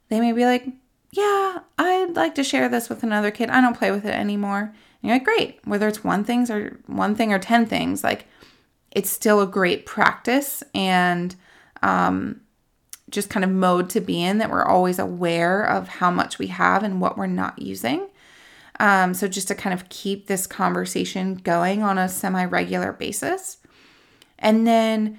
they 0.10 0.20
may 0.20 0.32
be 0.32 0.46
like, 0.46 0.68
yeah, 1.12 1.60
I'd 1.78 2.16
like 2.16 2.36
to 2.36 2.44
share 2.44 2.70
this 2.70 2.90
with 2.90 3.04
another 3.04 3.32
kid. 3.32 3.50
I 3.50 3.62
don't 3.62 3.78
play 3.78 3.92
with 3.92 4.06
it 4.06 4.14
anymore. 4.14 4.62
And 4.62 4.74
you're 5.04 5.16
like, 5.16 5.24
great. 5.24 5.60
Whether 5.66 5.88
it's 5.88 6.04
one 6.04 6.24
things 6.24 6.50
or 6.50 6.80
one 6.86 7.16
thing 7.16 7.34
or 7.34 7.40
ten 7.40 7.66
things, 7.66 8.04
like 8.04 8.26
it's 8.92 9.10
still 9.10 9.42
a 9.42 9.48
great 9.48 9.86
practice 9.86 10.64
and 10.74 11.36
um, 11.82 12.42
just 13.10 13.30
kind 13.30 13.44
of 13.44 13.52
mode 13.52 13.90
to 13.92 14.02
be 14.02 14.22
in 14.22 14.40
that 14.40 14.50
we're 14.50 14.66
always 14.66 15.00
aware 15.00 15.64
of 15.64 15.88
how 15.88 16.12
much 16.12 16.40
we 16.40 16.48
have 16.48 16.84
and 16.84 17.00
what 17.00 17.18
we're 17.18 17.28
not 17.28 17.60
using. 17.60 18.08
Um, 18.80 19.14
so, 19.14 19.28
just 19.28 19.48
to 19.48 19.56
kind 19.56 19.74
of 19.74 19.90
keep 19.90 20.28
this 20.28 20.46
conversation 20.46 21.36
going 21.36 21.82
on 21.82 21.98
a 21.98 22.08
semi 22.08 22.46
regular 22.46 22.94
basis. 22.94 23.58
And 24.38 24.68
then, 24.68 25.18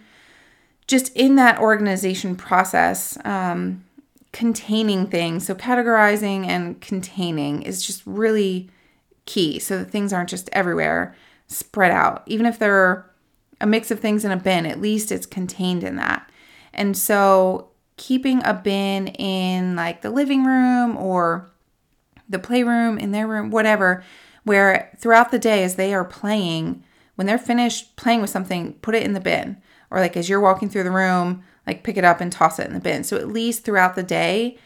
just 0.86 1.14
in 1.16 1.34
that 1.36 1.58
organization 1.58 2.36
process, 2.36 3.18
um, 3.24 3.84
containing 4.38 5.04
things, 5.08 5.44
so 5.44 5.52
categorizing 5.52 6.46
and 6.46 6.80
containing 6.80 7.60
is 7.62 7.84
just 7.84 8.04
really 8.06 8.70
key 9.26 9.58
so 9.58 9.76
that 9.76 9.90
things 9.90 10.12
aren't 10.12 10.30
just 10.30 10.48
everywhere 10.52 11.12
spread 11.48 11.90
out. 11.90 12.22
Even 12.26 12.46
if 12.46 12.56
they're 12.56 13.10
a 13.60 13.66
mix 13.66 13.90
of 13.90 13.98
things 13.98 14.24
in 14.24 14.30
a 14.30 14.36
bin, 14.36 14.64
at 14.64 14.80
least 14.80 15.10
it's 15.10 15.26
contained 15.26 15.82
in 15.82 15.96
that. 15.96 16.30
And 16.72 16.96
so 16.96 17.70
keeping 17.96 18.40
a 18.44 18.54
bin 18.54 19.08
in 19.08 19.74
like 19.74 20.02
the 20.02 20.10
living 20.10 20.44
room 20.44 20.96
or 20.96 21.50
the 22.28 22.38
playroom, 22.38 22.96
in 22.96 23.10
their 23.10 23.26
room, 23.26 23.50
whatever, 23.50 24.04
where 24.44 24.96
throughout 25.00 25.32
the 25.32 25.40
day 25.40 25.64
as 25.64 25.74
they 25.74 25.92
are 25.92 26.04
playing, 26.04 26.84
when 27.16 27.26
they're 27.26 27.38
finished 27.38 27.96
playing 27.96 28.20
with 28.20 28.30
something, 28.30 28.74
put 28.74 28.94
it 28.94 29.02
in 29.02 29.14
the 29.14 29.20
bin. 29.20 29.60
Or 29.90 29.98
like 29.98 30.16
as 30.16 30.28
you're 30.28 30.38
walking 30.38 30.68
through 30.68 30.84
the 30.84 30.92
room, 30.92 31.42
like 31.68 31.82
pick 31.82 31.98
it 31.98 32.04
up 32.04 32.22
and 32.22 32.32
toss 32.32 32.58
it 32.58 32.66
in 32.66 32.72
the 32.72 32.80
bin. 32.80 33.04
So 33.04 33.18
at 33.18 33.28
least 33.28 33.62
throughout 33.62 33.94
the 33.94 34.02
day, 34.02 34.56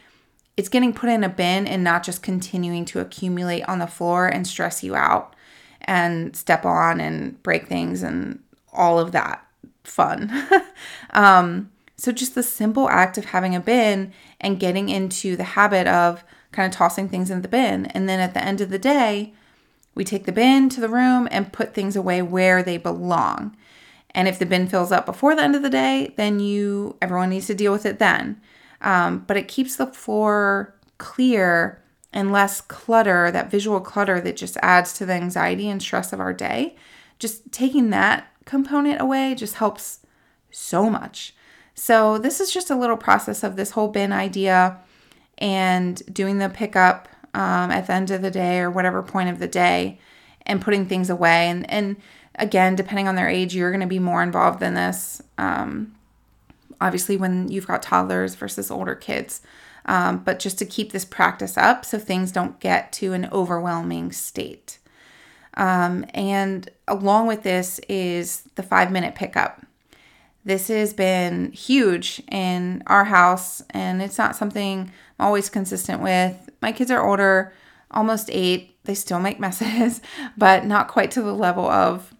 it's 0.55 0.69
getting 0.69 0.93
put 0.93 1.09
in 1.09 1.25
a 1.25 1.29
bin 1.29 1.67
and 1.67 1.83
not 1.83 2.01
just 2.01 2.23
continuing 2.23 2.85
to 2.85 3.01
accumulate 3.01 3.63
on 3.63 3.79
the 3.79 3.87
floor 3.87 4.27
and 4.27 4.47
stress 4.47 4.85
you 4.85 4.95
out 4.95 5.35
and 5.81 6.33
step 6.33 6.63
on 6.63 7.01
and 7.01 7.43
break 7.43 7.67
things 7.67 8.03
and 8.03 8.41
all 8.71 8.99
of 8.99 9.11
that 9.11 9.45
fun. 9.83 10.31
um, 11.09 11.69
so, 11.97 12.13
just 12.13 12.35
the 12.35 12.43
simple 12.43 12.87
act 12.87 13.17
of 13.17 13.25
having 13.25 13.53
a 13.53 13.59
bin 13.59 14.13
and 14.39 14.59
getting 14.59 14.87
into 14.87 15.35
the 15.35 15.43
habit 15.43 15.87
of 15.87 16.23
kind 16.53 16.71
of 16.71 16.77
tossing 16.77 17.09
things 17.09 17.29
in 17.29 17.41
the 17.41 17.49
bin. 17.49 17.87
And 17.87 18.07
then 18.07 18.21
at 18.21 18.33
the 18.33 18.43
end 18.43 18.61
of 18.61 18.69
the 18.69 18.79
day, 18.79 19.33
we 19.93 20.05
take 20.05 20.25
the 20.25 20.31
bin 20.31 20.69
to 20.69 20.79
the 20.79 20.87
room 20.87 21.27
and 21.31 21.51
put 21.51 21.73
things 21.73 21.97
away 21.97 22.21
where 22.21 22.63
they 22.63 22.77
belong. 22.77 23.57
And 24.15 24.27
if 24.27 24.37
the 24.37 24.45
bin 24.45 24.67
fills 24.67 24.91
up 24.91 25.05
before 25.05 25.35
the 25.35 25.41
end 25.41 25.55
of 25.55 25.63
the 25.63 25.69
day, 25.69 26.13
then 26.17 26.39
you 26.39 26.97
everyone 27.01 27.29
needs 27.29 27.47
to 27.47 27.55
deal 27.55 27.71
with 27.71 27.85
it 27.85 27.99
then. 27.99 28.39
Um, 28.81 29.19
but 29.27 29.37
it 29.37 29.47
keeps 29.47 29.75
the 29.75 29.87
floor 29.87 30.75
clear 30.97 31.81
and 32.11 32.31
less 32.31 32.61
clutter, 32.61 33.31
that 33.31 33.49
visual 33.49 33.81
clutter 33.81 34.21
that 34.21 34.35
just 34.35 34.57
adds 34.61 34.93
to 34.93 35.05
the 35.05 35.13
anxiety 35.13 35.67
and 35.67 35.81
stress 35.81 36.13
of 36.13 36.19
our 36.19 36.33
day. 36.33 36.75
Just 37.17 37.51
taking 37.51 37.89
that 37.89 38.27
component 38.45 39.01
away 39.01 39.33
just 39.35 39.55
helps 39.55 39.99
so 40.51 40.89
much. 40.89 41.33
So, 41.73 42.19
this 42.19 42.39
is 42.39 42.53
just 42.53 42.69
a 42.69 42.75
little 42.75 42.97
process 42.97 43.43
of 43.43 43.55
this 43.55 43.71
whole 43.71 43.87
bin 43.87 44.13
idea 44.13 44.79
and 45.39 46.01
doing 46.13 46.37
the 46.37 46.49
pickup 46.49 47.07
um, 47.33 47.71
at 47.71 47.87
the 47.87 47.93
end 47.93 48.11
of 48.11 48.21
the 48.21 48.29
day 48.29 48.59
or 48.59 48.69
whatever 48.69 49.01
point 49.01 49.29
of 49.29 49.39
the 49.39 49.47
day 49.47 49.99
and 50.45 50.61
putting 50.61 50.85
things 50.85 51.09
away. 51.09 51.49
And, 51.49 51.69
and 51.71 51.95
again, 52.35 52.75
depending 52.75 53.07
on 53.07 53.15
their 53.15 53.29
age, 53.29 53.55
you're 53.55 53.71
going 53.71 53.81
to 53.81 53.87
be 53.87 53.99
more 53.99 54.23
involved 54.23 54.61
in 54.61 54.73
this. 54.73 55.21
Um, 55.37 55.95
obviously, 56.81 57.17
when 57.17 57.49
you've 57.49 57.67
got 57.67 57.83
toddlers 57.83 58.35
versus 58.35 58.71
older 58.71 58.95
kids. 58.95 59.41
Um, 59.85 60.19
but 60.19 60.39
just 60.39 60.57
to 60.59 60.65
keep 60.65 60.91
this 60.91 61.03
practice 61.03 61.57
up 61.57 61.83
so 61.83 61.99
things 61.99 62.31
don't 62.31 62.59
get 62.61 62.93
to 62.93 63.11
an 63.13 63.27
overwhelming 63.31 64.13
state. 64.13 64.79
Um, 65.55 66.05
and 66.13 66.69
along 66.87 67.27
with 67.27 67.43
this 67.43 67.79
is 67.89 68.43
the 68.55 68.63
five 68.63 68.91
minute 68.91 69.15
pickup. 69.15 69.65
This 70.45 70.67
has 70.67 70.93
been 70.93 71.51
huge 71.51 72.21
in 72.29 72.83
our 72.87 73.05
house, 73.05 73.61
and 73.69 74.01
it's 74.01 74.17
not 74.17 74.35
something 74.35 74.91
I'm 75.19 75.25
always 75.25 75.49
consistent 75.49 76.01
with. 76.01 76.49
My 76.61 76.73
kids 76.73 76.91
are 76.91 77.05
older, 77.05 77.53
almost 77.91 78.29
eight. 78.31 78.75
They 78.83 78.95
still 78.95 79.21
make 79.21 79.39
messes, 79.39 80.01
but 80.37 80.65
not 80.65 80.89
quite 80.89 81.11
to 81.11 81.21
the 81.21 81.33
level 81.33 81.69
of 81.69 82.12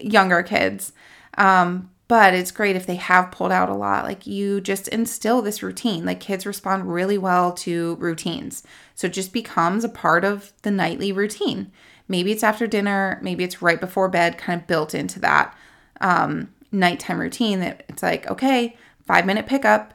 younger 0.00 0.42
kids. 0.42 0.92
Um, 1.36 1.90
but 2.08 2.32
it's 2.32 2.50
great 2.50 2.74
if 2.74 2.86
they 2.86 2.96
have 2.96 3.30
pulled 3.30 3.52
out 3.52 3.68
a 3.68 3.74
lot. 3.74 4.04
Like 4.04 4.26
you 4.26 4.62
just 4.62 4.88
instill 4.88 5.42
this 5.42 5.62
routine. 5.62 6.06
Like 6.06 6.20
kids 6.20 6.46
respond 6.46 6.92
really 6.92 7.18
well 7.18 7.52
to 7.52 7.96
routines. 7.96 8.62
So 8.94 9.06
it 9.06 9.12
just 9.12 9.32
becomes 9.32 9.84
a 9.84 9.90
part 9.90 10.24
of 10.24 10.52
the 10.62 10.70
nightly 10.70 11.12
routine. 11.12 11.70
Maybe 12.08 12.32
it's 12.32 12.42
after 12.42 12.66
dinner, 12.66 13.20
maybe 13.22 13.44
it's 13.44 13.60
right 13.60 13.78
before 13.78 14.08
bed, 14.08 14.38
kind 14.38 14.58
of 14.58 14.66
built 14.66 14.94
into 14.94 15.20
that 15.20 15.54
um, 16.00 16.54
nighttime 16.72 17.20
routine 17.20 17.60
that 17.60 17.84
it's 17.90 18.02
like, 18.02 18.26
okay, 18.30 18.76
five 19.06 19.26
minute 19.26 19.46
pickup. 19.46 19.92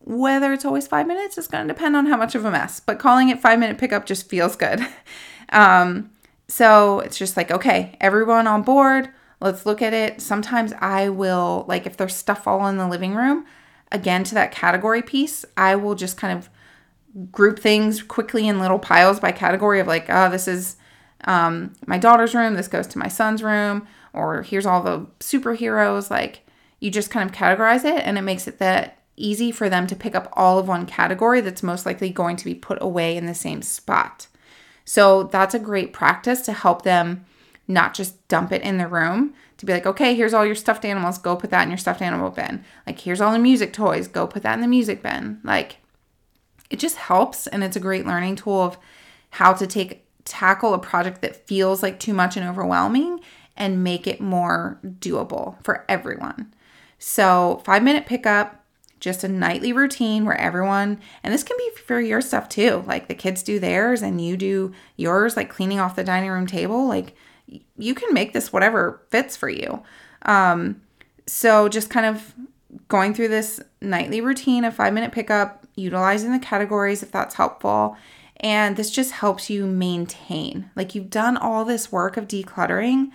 Whether 0.00 0.52
it's 0.54 0.64
always 0.64 0.86
five 0.86 1.06
minutes 1.06 1.36
is 1.36 1.48
going 1.48 1.66
to 1.66 1.74
depend 1.74 1.96
on 1.96 2.06
how 2.06 2.16
much 2.16 2.34
of 2.34 2.44
a 2.44 2.50
mess, 2.50 2.80
but 2.80 2.98
calling 2.98 3.28
it 3.28 3.42
five 3.42 3.58
minute 3.58 3.76
pickup 3.76 4.06
just 4.06 4.28
feels 4.28 4.56
good. 4.56 4.80
um, 5.50 6.10
so 6.48 7.00
it's 7.00 7.18
just 7.18 7.36
like, 7.36 7.50
okay, 7.50 7.96
everyone 8.00 8.46
on 8.46 8.62
board, 8.62 9.10
let's 9.40 9.66
look 9.66 9.82
at 9.82 9.92
it. 9.92 10.20
Sometimes 10.20 10.72
I 10.80 11.08
will, 11.08 11.64
like, 11.68 11.86
if 11.86 11.96
there's 11.96 12.14
stuff 12.14 12.46
all 12.46 12.66
in 12.66 12.78
the 12.78 12.88
living 12.88 13.14
room, 13.14 13.44
again, 13.92 14.24
to 14.24 14.34
that 14.34 14.52
category 14.52 15.02
piece, 15.02 15.44
I 15.56 15.76
will 15.76 15.94
just 15.94 16.16
kind 16.16 16.36
of 16.36 16.50
group 17.30 17.58
things 17.58 18.02
quickly 18.02 18.46
in 18.46 18.60
little 18.60 18.78
piles 18.78 19.20
by 19.20 19.32
category 19.32 19.80
of 19.80 19.86
like, 19.86 20.06
oh, 20.08 20.30
this 20.30 20.46
is 20.46 20.76
um, 21.24 21.72
my 21.86 21.98
daughter's 21.98 22.34
room, 22.34 22.54
this 22.54 22.68
goes 22.68 22.86
to 22.88 22.98
my 22.98 23.08
son's 23.08 23.42
room, 23.42 23.86
or 24.12 24.42
here's 24.42 24.66
all 24.66 24.82
the 24.82 25.06
superheroes. 25.20 26.10
Like 26.10 26.46
you 26.78 26.90
just 26.90 27.10
kind 27.10 27.28
of 27.28 27.34
categorize 27.34 27.84
it 27.84 28.02
and 28.04 28.18
it 28.18 28.22
makes 28.22 28.46
it 28.46 28.58
that 28.58 28.98
easy 29.16 29.50
for 29.50 29.70
them 29.70 29.86
to 29.86 29.96
pick 29.96 30.14
up 30.14 30.28
all 30.34 30.58
of 30.58 30.68
one 30.68 30.84
category 30.84 31.40
that's 31.40 31.62
most 31.62 31.86
likely 31.86 32.10
going 32.10 32.36
to 32.36 32.44
be 32.44 32.54
put 32.54 32.78
away 32.82 33.16
in 33.16 33.24
the 33.24 33.34
same 33.34 33.62
spot. 33.62 34.26
So 34.84 35.24
that's 35.24 35.54
a 35.54 35.58
great 35.58 35.92
practice 35.92 36.42
to 36.42 36.52
help 36.52 36.82
them 36.82 37.24
not 37.68 37.94
just 37.94 38.26
dump 38.28 38.52
it 38.52 38.62
in 38.62 38.78
the 38.78 38.86
room 38.86 39.34
to 39.58 39.66
be 39.66 39.72
like, 39.72 39.86
okay, 39.86 40.14
here's 40.14 40.34
all 40.34 40.46
your 40.46 40.54
stuffed 40.54 40.84
animals, 40.84 41.18
go 41.18 41.36
put 41.36 41.50
that 41.50 41.62
in 41.62 41.70
your 41.70 41.78
stuffed 41.78 42.02
animal 42.02 42.30
bin. 42.30 42.64
Like, 42.86 43.00
here's 43.00 43.20
all 43.20 43.32
the 43.32 43.38
music 43.38 43.72
toys, 43.72 44.08
go 44.08 44.26
put 44.26 44.42
that 44.42 44.54
in 44.54 44.60
the 44.60 44.68
music 44.68 45.02
bin. 45.02 45.40
Like, 45.42 45.78
it 46.70 46.78
just 46.78 46.96
helps 46.96 47.46
and 47.46 47.64
it's 47.64 47.76
a 47.76 47.80
great 47.80 48.06
learning 48.06 48.36
tool 48.36 48.62
of 48.62 48.78
how 49.30 49.52
to 49.54 49.66
take 49.66 50.04
tackle 50.24 50.74
a 50.74 50.78
project 50.78 51.22
that 51.22 51.46
feels 51.46 51.82
like 51.82 51.98
too 51.98 52.12
much 52.12 52.36
and 52.36 52.46
overwhelming 52.46 53.20
and 53.56 53.82
make 53.82 54.06
it 54.06 54.20
more 54.20 54.78
doable 54.84 55.62
for 55.62 55.84
everyone. 55.88 56.52
So, 56.98 57.62
five 57.64 57.82
minute 57.82 58.06
pickup, 58.06 58.64
just 59.00 59.24
a 59.24 59.28
nightly 59.28 59.72
routine 59.72 60.24
where 60.24 60.38
everyone, 60.38 61.00
and 61.22 61.32
this 61.32 61.42
can 61.42 61.56
be 61.58 61.70
for 61.86 62.00
your 62.00 62.20
stuff 62.20 62.48
too, 62.48 62.84
like 62.86 63.08
the 63.08 63.14
kids 63.14 63.42
do 63.42 63.58
theirs 63.58 64.02
and 64.02 64.20
you 64.20 64.36
do 64.36 64.72
yours, 64.96 65.36
like 65.36 65.50
cleaning 65.50 65.78
off 65.78 65.96
the 65.96 66.04
dining 66.04 66.30
room 66.30 66.46
table. 66.46 66.86
Like, 66.86 67.14
you 67.78 67.94
can 67.94 68.12
make 68.12 68.32
this 68.32 68.52
whatever 68.52 69.02
fits 69.10 69.36
for 69.36 69.48
you. 69.48 69.82
Um, 70.22 70.82
so, 71.26 71.68
just 71.68 71.90
kind 71.90 72.06
of 72.06 72.34
going 72.88 73.14
through 73.14 73.28
this 73.28 73.60
nightly 73.80 74.20
routine 74.20 74.64
of 74.64 74.74
five 74.74 74.92
minute 74.92 75.12
pickup, 75.12 75.66
utilizing 75.76 76.32
the 76.32 76.38
categories 76.38 77.02
if 77.02 77.12
that's 77.12 77.34
helpful, 77.34 77.96
And 78.38 78.76
this 78.76 78.90
just 78.90 79.12
helps 79.12 79.48
you 79.48 79.66
maintain. 79.66 80.70
Like 80.76 80.94
you've 80.94 81.10
done 81.10 81.36
all 81.36 81.64
this 81.64 81.90
work 81.90 82.16
of 82.16 82.28
decluttering. 82.28 83.10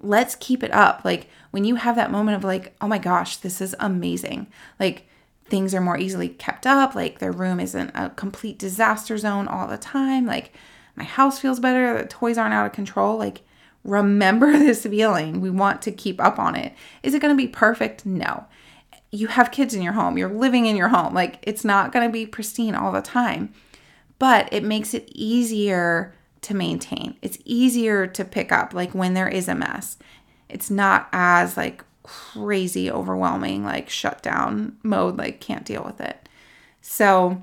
Let's 0.00 0.34
keep 0.36 0.62
it 0.62 0.72
up. 0.72 1.04
Like 1.04 1.28
when 1.50 1.64
you 1.64 1.76
have 1.76 1.96
that 1.96 2.10
moment 2.10 2.36
of 2.36 2.44
like, 2.44 2.74
oh 2.80 2.88
my 2.88 2.98
gosh, 2.98 3.36
this 3.38 3.60
is 3.60 3.76
amazing. 3.80 4.46
Like 4.80 5.08
things 5.44 5.74
are 5.74 5.80
more 5.80 5.98
easily 5.98 6.28
kept 6.28 6.66
up. 6.66 6.94
Like 6.94 7.18
their 7.18 7.32
room 7.32 7.60
isn't 7.60 7.90
a 7.94 8.10
complete 8.10 8.58
disaster 8.58 9.18
zone 9.18 9.46
all 9.48 9.66
the 9.66 9.78
time. 9.78 10.26
Like 10.26 10.54
my 10.96 11.04
house 11.04 11.38
feels 11.38 11.60
better. 11.60 11.98
The 11.98 12.08
toys 12.08 12.38
aren't 12.38 12.54
out 12.54 12.66
of 12.66 12.72
control. 12.72 13.18
Like 13.18 13.42
remember 13.86 14.52
this 14.58 14.82
feeling. 14.82 15.40
We 15.40 15.50
want 15.50 15.82
to 15.82 15.92
keep 15.92 16.20
up 16.20 16.38
on 16.38 16.56
it. 16.56 16.74
Is 17.02 17.14
it 17.14 17.22
going 17.22 17.34
to 17.34 17.42
be 17.42 17.48
perfect? 17.48 18.04
No. 18.04 18.46
You 19.10 19.28
have 19.28 19.50
kids 19.50 19.72
in 19.72 19.82
your 19.82 19.94
home. 19.94 20.18
You're 20.18 20.28
living 20.28 20.66
in 20.66 20.76
your 20.76 20.88
home. 20.88 21.14
Like 21.14 21.38
it's 21.42 21.64
not 21.64 21.92
going 21.92 22.06
to 22.06 22.12
be 22.12 22.26
pristine 22.26 22.74
all 22.74 22.92
the 22.92 23.00
time 23.00 23.54
but 24.18 24.48
it 24.52 24.64
makes 24.64 24.94
it 24.94 25.10
easier 25.12 26.14
to 26.42 26.54
maintain. 26.54 27.16
It's 27.22 27.38
easier 27.44 28.06
to 28.06 28.24
pick 28.24 28.52
up 28.52 28.72
like 28.72 28.92
when 28.92 29.14
there 29.14 29.28
is 29.28 29.48
a 29.48 29.54
mess. 29.54 29.98
It's 30.48 30.70
not 30.70 31.08
as 31.12 31.56
like 31.56 31.84
crazy 32.02 32.90
overwhelming 32.90 33.64
like 33.64 33.90
shutdown 33.90 34.76
mode 34.84 35.16
like 35.18 35.40
can't 35.40 35.64
deal 35.64 35.82
with 35.82 36.00
it. 36.00 36.28
So 36.80 37.42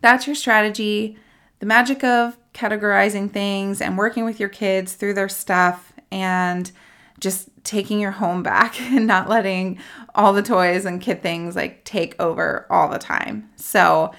that's 0.00 0.26
your 0.26 0.36
strategy. 0.36 1.18
The 1.58 1.66
magic 1.66 2.02
of 2.02 2.36
categorizing 2.56 3.30
things 3.30 3.82
and 3.82 3.98
working 3.98 4.24
with 4.24 4.40
your 4.40 4.48
kids 4.48 4.94
through 4.94 5.12
their 5.14 5.28
stuff 5.28 5.92
and 6.10 6.72
just 7.20 7.48
taking 7.64 8.00
your 8.00 8.12
home 8.12 8.42
back 8.42 8.80
and 8.92 9.06
not 9.06 9.28
letting 9.28 9.78
all 10.14 10.32
the 10.32 10.42
toys 10.42 10.84
and 10.84 11.00
kid 11.00 11.22
things 11.22 11.54
like 11.54 11.84
take 11.84 12.20
over 12.20 12.66
all 12.70 12.88
the 12.88 12.98
time. 12.98 13.48
So 13.56 14.12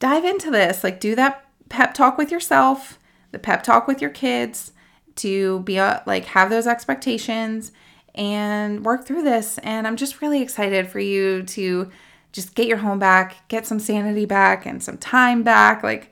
dive 0.00 0.24
into 0.24 0.50
this. 0.50 0.82
Like, 0.82 0.98
do 0.98 1.14
that 1.14 1.46
pep 1.68 1.94
talk 1.94 2.18
with 2.18 2.30
yourself, 2.30 2.98
the 3.30 3.38
pep 3.38 3.62
talk 3.62 3.86
with 3.86 4.00
your 4.00 4.10
kids 4.10 4.72
to 5.16 5.60
be 5.60 5.78
uh, 5.78 6.00
like, 6.06 6.24
have 6.26 6.50
those 6.50 6.66
expectations 6.66 7.70
and 8.16 8.84
work 8.84 9.06
through 9.06 9.22
this. 9.22 9.58
And 9.58 9.86
I'm 9.86 9.96
just 9.96 10.20
really 10.20 10.42
excited 10.42 10.88
for 10.88 10.98
you 10.98 11.44
to 11.44 11.90
just 12.32 12.56
get 12.56 12.66
your 12.66 12.78
home 12.78 12.98
back, 12.98 13.46
get 13.48 13.64
some 13.64 13.78
sanity 13.78 14.24
back, 14.24 14.66
and 14.66 14.82
some 14.82 14.98
time 14.98 15.44
back, 15.44 15.84
like 15.84 16.10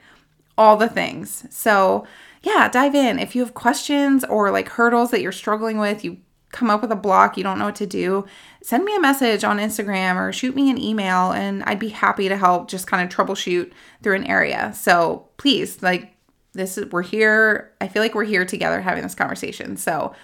all 0.57 0.77
the 0.77 0.89
things. 0.89 1.47
So, 1.51 2.07
yeah, 2.43 2.69
dive 2.69 2.95
in. 2.95 3.19
If 3.19 3.35
you 3.35 3.43
have 3.43 3.55
questions 3.55 4.25
or 4.25 4.51
like 4.51 4.69
hurdles 4.69 5.11
that 5.11 5.23
you're 5.23 5.33
struggling 5.33 5.79
with, 5.79 6.05
you 6.05 6.19
come 6.53 6.71
up 6.71 6.83
with 6.83 6.93
a 6.93 6.97
block, 6.97 7.37
you 7.37 7.43
don't 7.43 7.59
know 7.59 7.65
what 7.67 7.77
to 7.77 7.87
do, 7.87 8.27
send 8.63 8.85
me 8.85 8.95
a 8.95 9.01
message 9.01 9.43
on 9.43 9.59
Instagram 9.59 10.17
or 10.17 10.33
shoot 10.33 10.55
me 10.55 10.71
an 10.71 10.79
email 10.79 11.33
and 11.33 11.63
I'd 11.65 11.79
be 11.79 11.89
happy 11.89 12.29
to 12.29 12.37
help 12.37 12.69
just 12.69 12.87
kind 12.87 13.03
of 13.03 13.15
troubleshoot 13.15 13.73
through 14.03 14.17
an 14.17 14.27
area. 14.27 14.73
So 14.75 15.29
please, 15.39 15.83
like 15.83 16.15
this 16.53 16.77
is 16.77 16.93
we're 16.93 17.03
here. 17.03 17.73
I 17.81 17.89
feel 17.89 18.03
like 18.03 18.15
we're 18.15 18.25
here 18.25 18.45
together 18.45 18.81
having 18.81 19.03
this 19.03 19.15
conversation. 19.15 19.77
So 19.77 20.15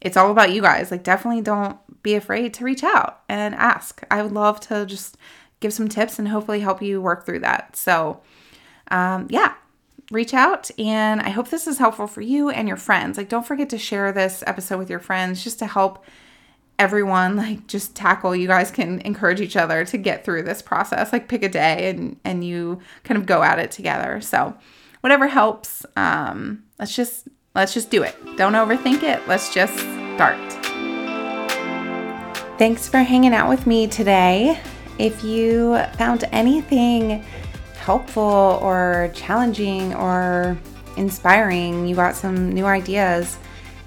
it's 0.00 0.16
all 0.16 0.30
about 0.30 0.52
you 0.52 0.62
guys. 0.62 0.90
Like 0.90 1.02
definitely 1.02 1.42
don't 1.42 1.76
be 2.02 2.14
afraid 2.14 2.54
to 2.54 2.64
reach 2.64 2.84
out 2.84 3.22
and 3.28 3.54
ask. 3.54 4.02
I 4.10 4.22
would 4.22 4.32
love 4.32 4.60
to 4.60 4.86
just 4.86 5.16
give 5.60 5.72
some 5.72 5.88
tips 5.88 6.18
and 6.18 6.28
hopefully 6.28 6.60
help 6.60 6.80
you 6.80 7.02
work 7.02 7.26
through 7.26 7.40
that. 7.40 7.76
So 7.76 8.20
um, 8.90 9.26
yeah, 9.30 9.54
reach 10.10 10.34
out 10.34 10.70
and 10.78 11.20
I 11.20 11.30
hope 11.30 11.48
this 11.48 11.66
is 11.66 11.78
helpful 11.78 12.06
for 12.06 12.20
you 12.20 12.50
and 12.50 12.68
your 12.68 12.76
friends. 12.76 13.16
Like 13.16 13.28
don't 13.28 13.46
forget 13.46 13.70
to 13.70 13.78
share 13.78 14.12
this 14.12 14.42
episode 14.46 14.78
with 14.78 14.90
your 14.90 14.98
friends 14.98 15.42
just 15.42 15.58
to 15.60 15.66
help 15.66 16.04
everyone 16.78 17.36
like 17.36 17.66
just 17.66 17.94
tackle 17.94 18.34
you 18.34 18.48
guys 18.48 18.70
can 18.70 19.00
encourage 19.00 19.40
each 19.40 19.56
other 19.56 19.84
to 19.84 19.96
get 19.96 20.24
through 20.24 20.42
this 20.42 20.60
process. 20.60 21.12
Like 21.12 21.28
pick 21.28 21.42
a 21.42 21.48
day 21.48 21.90
and 21.90 22.18
and 22.24 22.44
you 22.44 22.80
kind 23.04 23.18
of 23.18 23.26
go 23.26 23.42
at 23.42 23.58
it 23.58 23.70
together. 23.70 24.20
So 24.20 24.54
whatever 25.00 25.28
helps 25.28 25.86
um 25.96 26.64
let's 26.78 26.94
just 26.94 27.28
let's 27.54 27.74
just 27.74 27.90
do 27.90 28.02
it. 28.02 28.16
Don't 28.36 28.54
overthink 28.54 29.02
it. 29.02 29.26
Let's 29.28 29.52
just 29.52 29.78
start. 30.14 30.38
Thanks 32.58 32.88
for 32.88 32.98
hanging 32.98 33.34
out 33.34 33.48
with 33.48 33.66
me 33.66 33.86
today. 33.86 34.60
If 34.98 35.24
you 35.24 35.78
found 35.96 36.24
anything 36.32 37.24
helpful 37.82 38.58
or 38.62 39.10
challenging 39.14 39.94
or 39.94 40.56
inspiring 40.96 41.86
you 41.86 41.94
got 41.94 42.14
some 42.14 42.52
new 42.52 42.64
ideas 42.64 43.38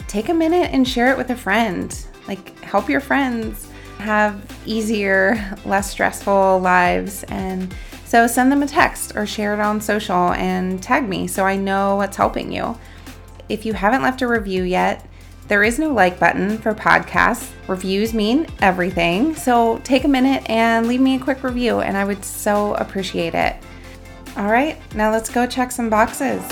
take 0.07 0.29
a 0.29 0.33
minute 0.33 0.69
and 0.71 0.87
share 0.87 1.11
it 1.11 1.17
with 1.17 1.29
a 1.29 1.35
friend 1.35 2.05
like, 2.27 2.59
help 2.63 2.89
your 2.89 3.01
friends 3.01 3.69
have 3.99 4.41
easier, 4.65 5.37
less 5.65 5.89
stressful 5.89 6.59
lives. 6.59 7.23
And 7.25 7.73
so 8.05 8.27
send 8.27 8.51
them 8.51 8.63
a 8.63 8.67
text 8.67 9.15
or 9.15 9.25
share 9.25 9.53
it 9.53 9.59
on 9.59 9.81
social 9.81 10.33
and 10.33 10.81
tag 10.81 11.07
me 11.07 11.27
so 11.27 11.45
I 11.45 11.55
know 11.55 11.95
what's 11.95 12.17
helping 12.17 12.51
you. 12.51 12.77
If 13.49 13.65
you 13.65 13.73
haven't 13.73 14.01
left 14.01 14.21
a 14.21 14.27
review 14.27 14.63
yet, 14.63 15.05
there 15.47 15.63
is 15.63 15.77
no 15.77 15.93
like 15.93 16.19
button 16.19 16.57
for 16.57 16.73
podcasts. 16.73 17.51
Reviews 17.67 18.13
mean 18.13 18.47
everything. 18.61 19.35
So 19.35 19.79
take 19.83 20.03
a 20.03 20.07
minute 20.07 20.49
and 20.49 20.87
leave 20.87 21.01
me 21.01 21.15
a 21.15 21.19
quick 21.19 21.43
review, 21.43 21.81
and 21.81 21.95
I 21.95 22.03
would 22.03 22.25
so 22.25 22.73
appreciate 22.75 23.35
it. 23.35 23.55
All 24.37 24.47
right, 24.51 24.77
now 24.93 25.11
let's 25.11 25.29
go 25.29 25.47
check 25.47 25.71
some 25.71 25.89
boxes. 25.89 26.43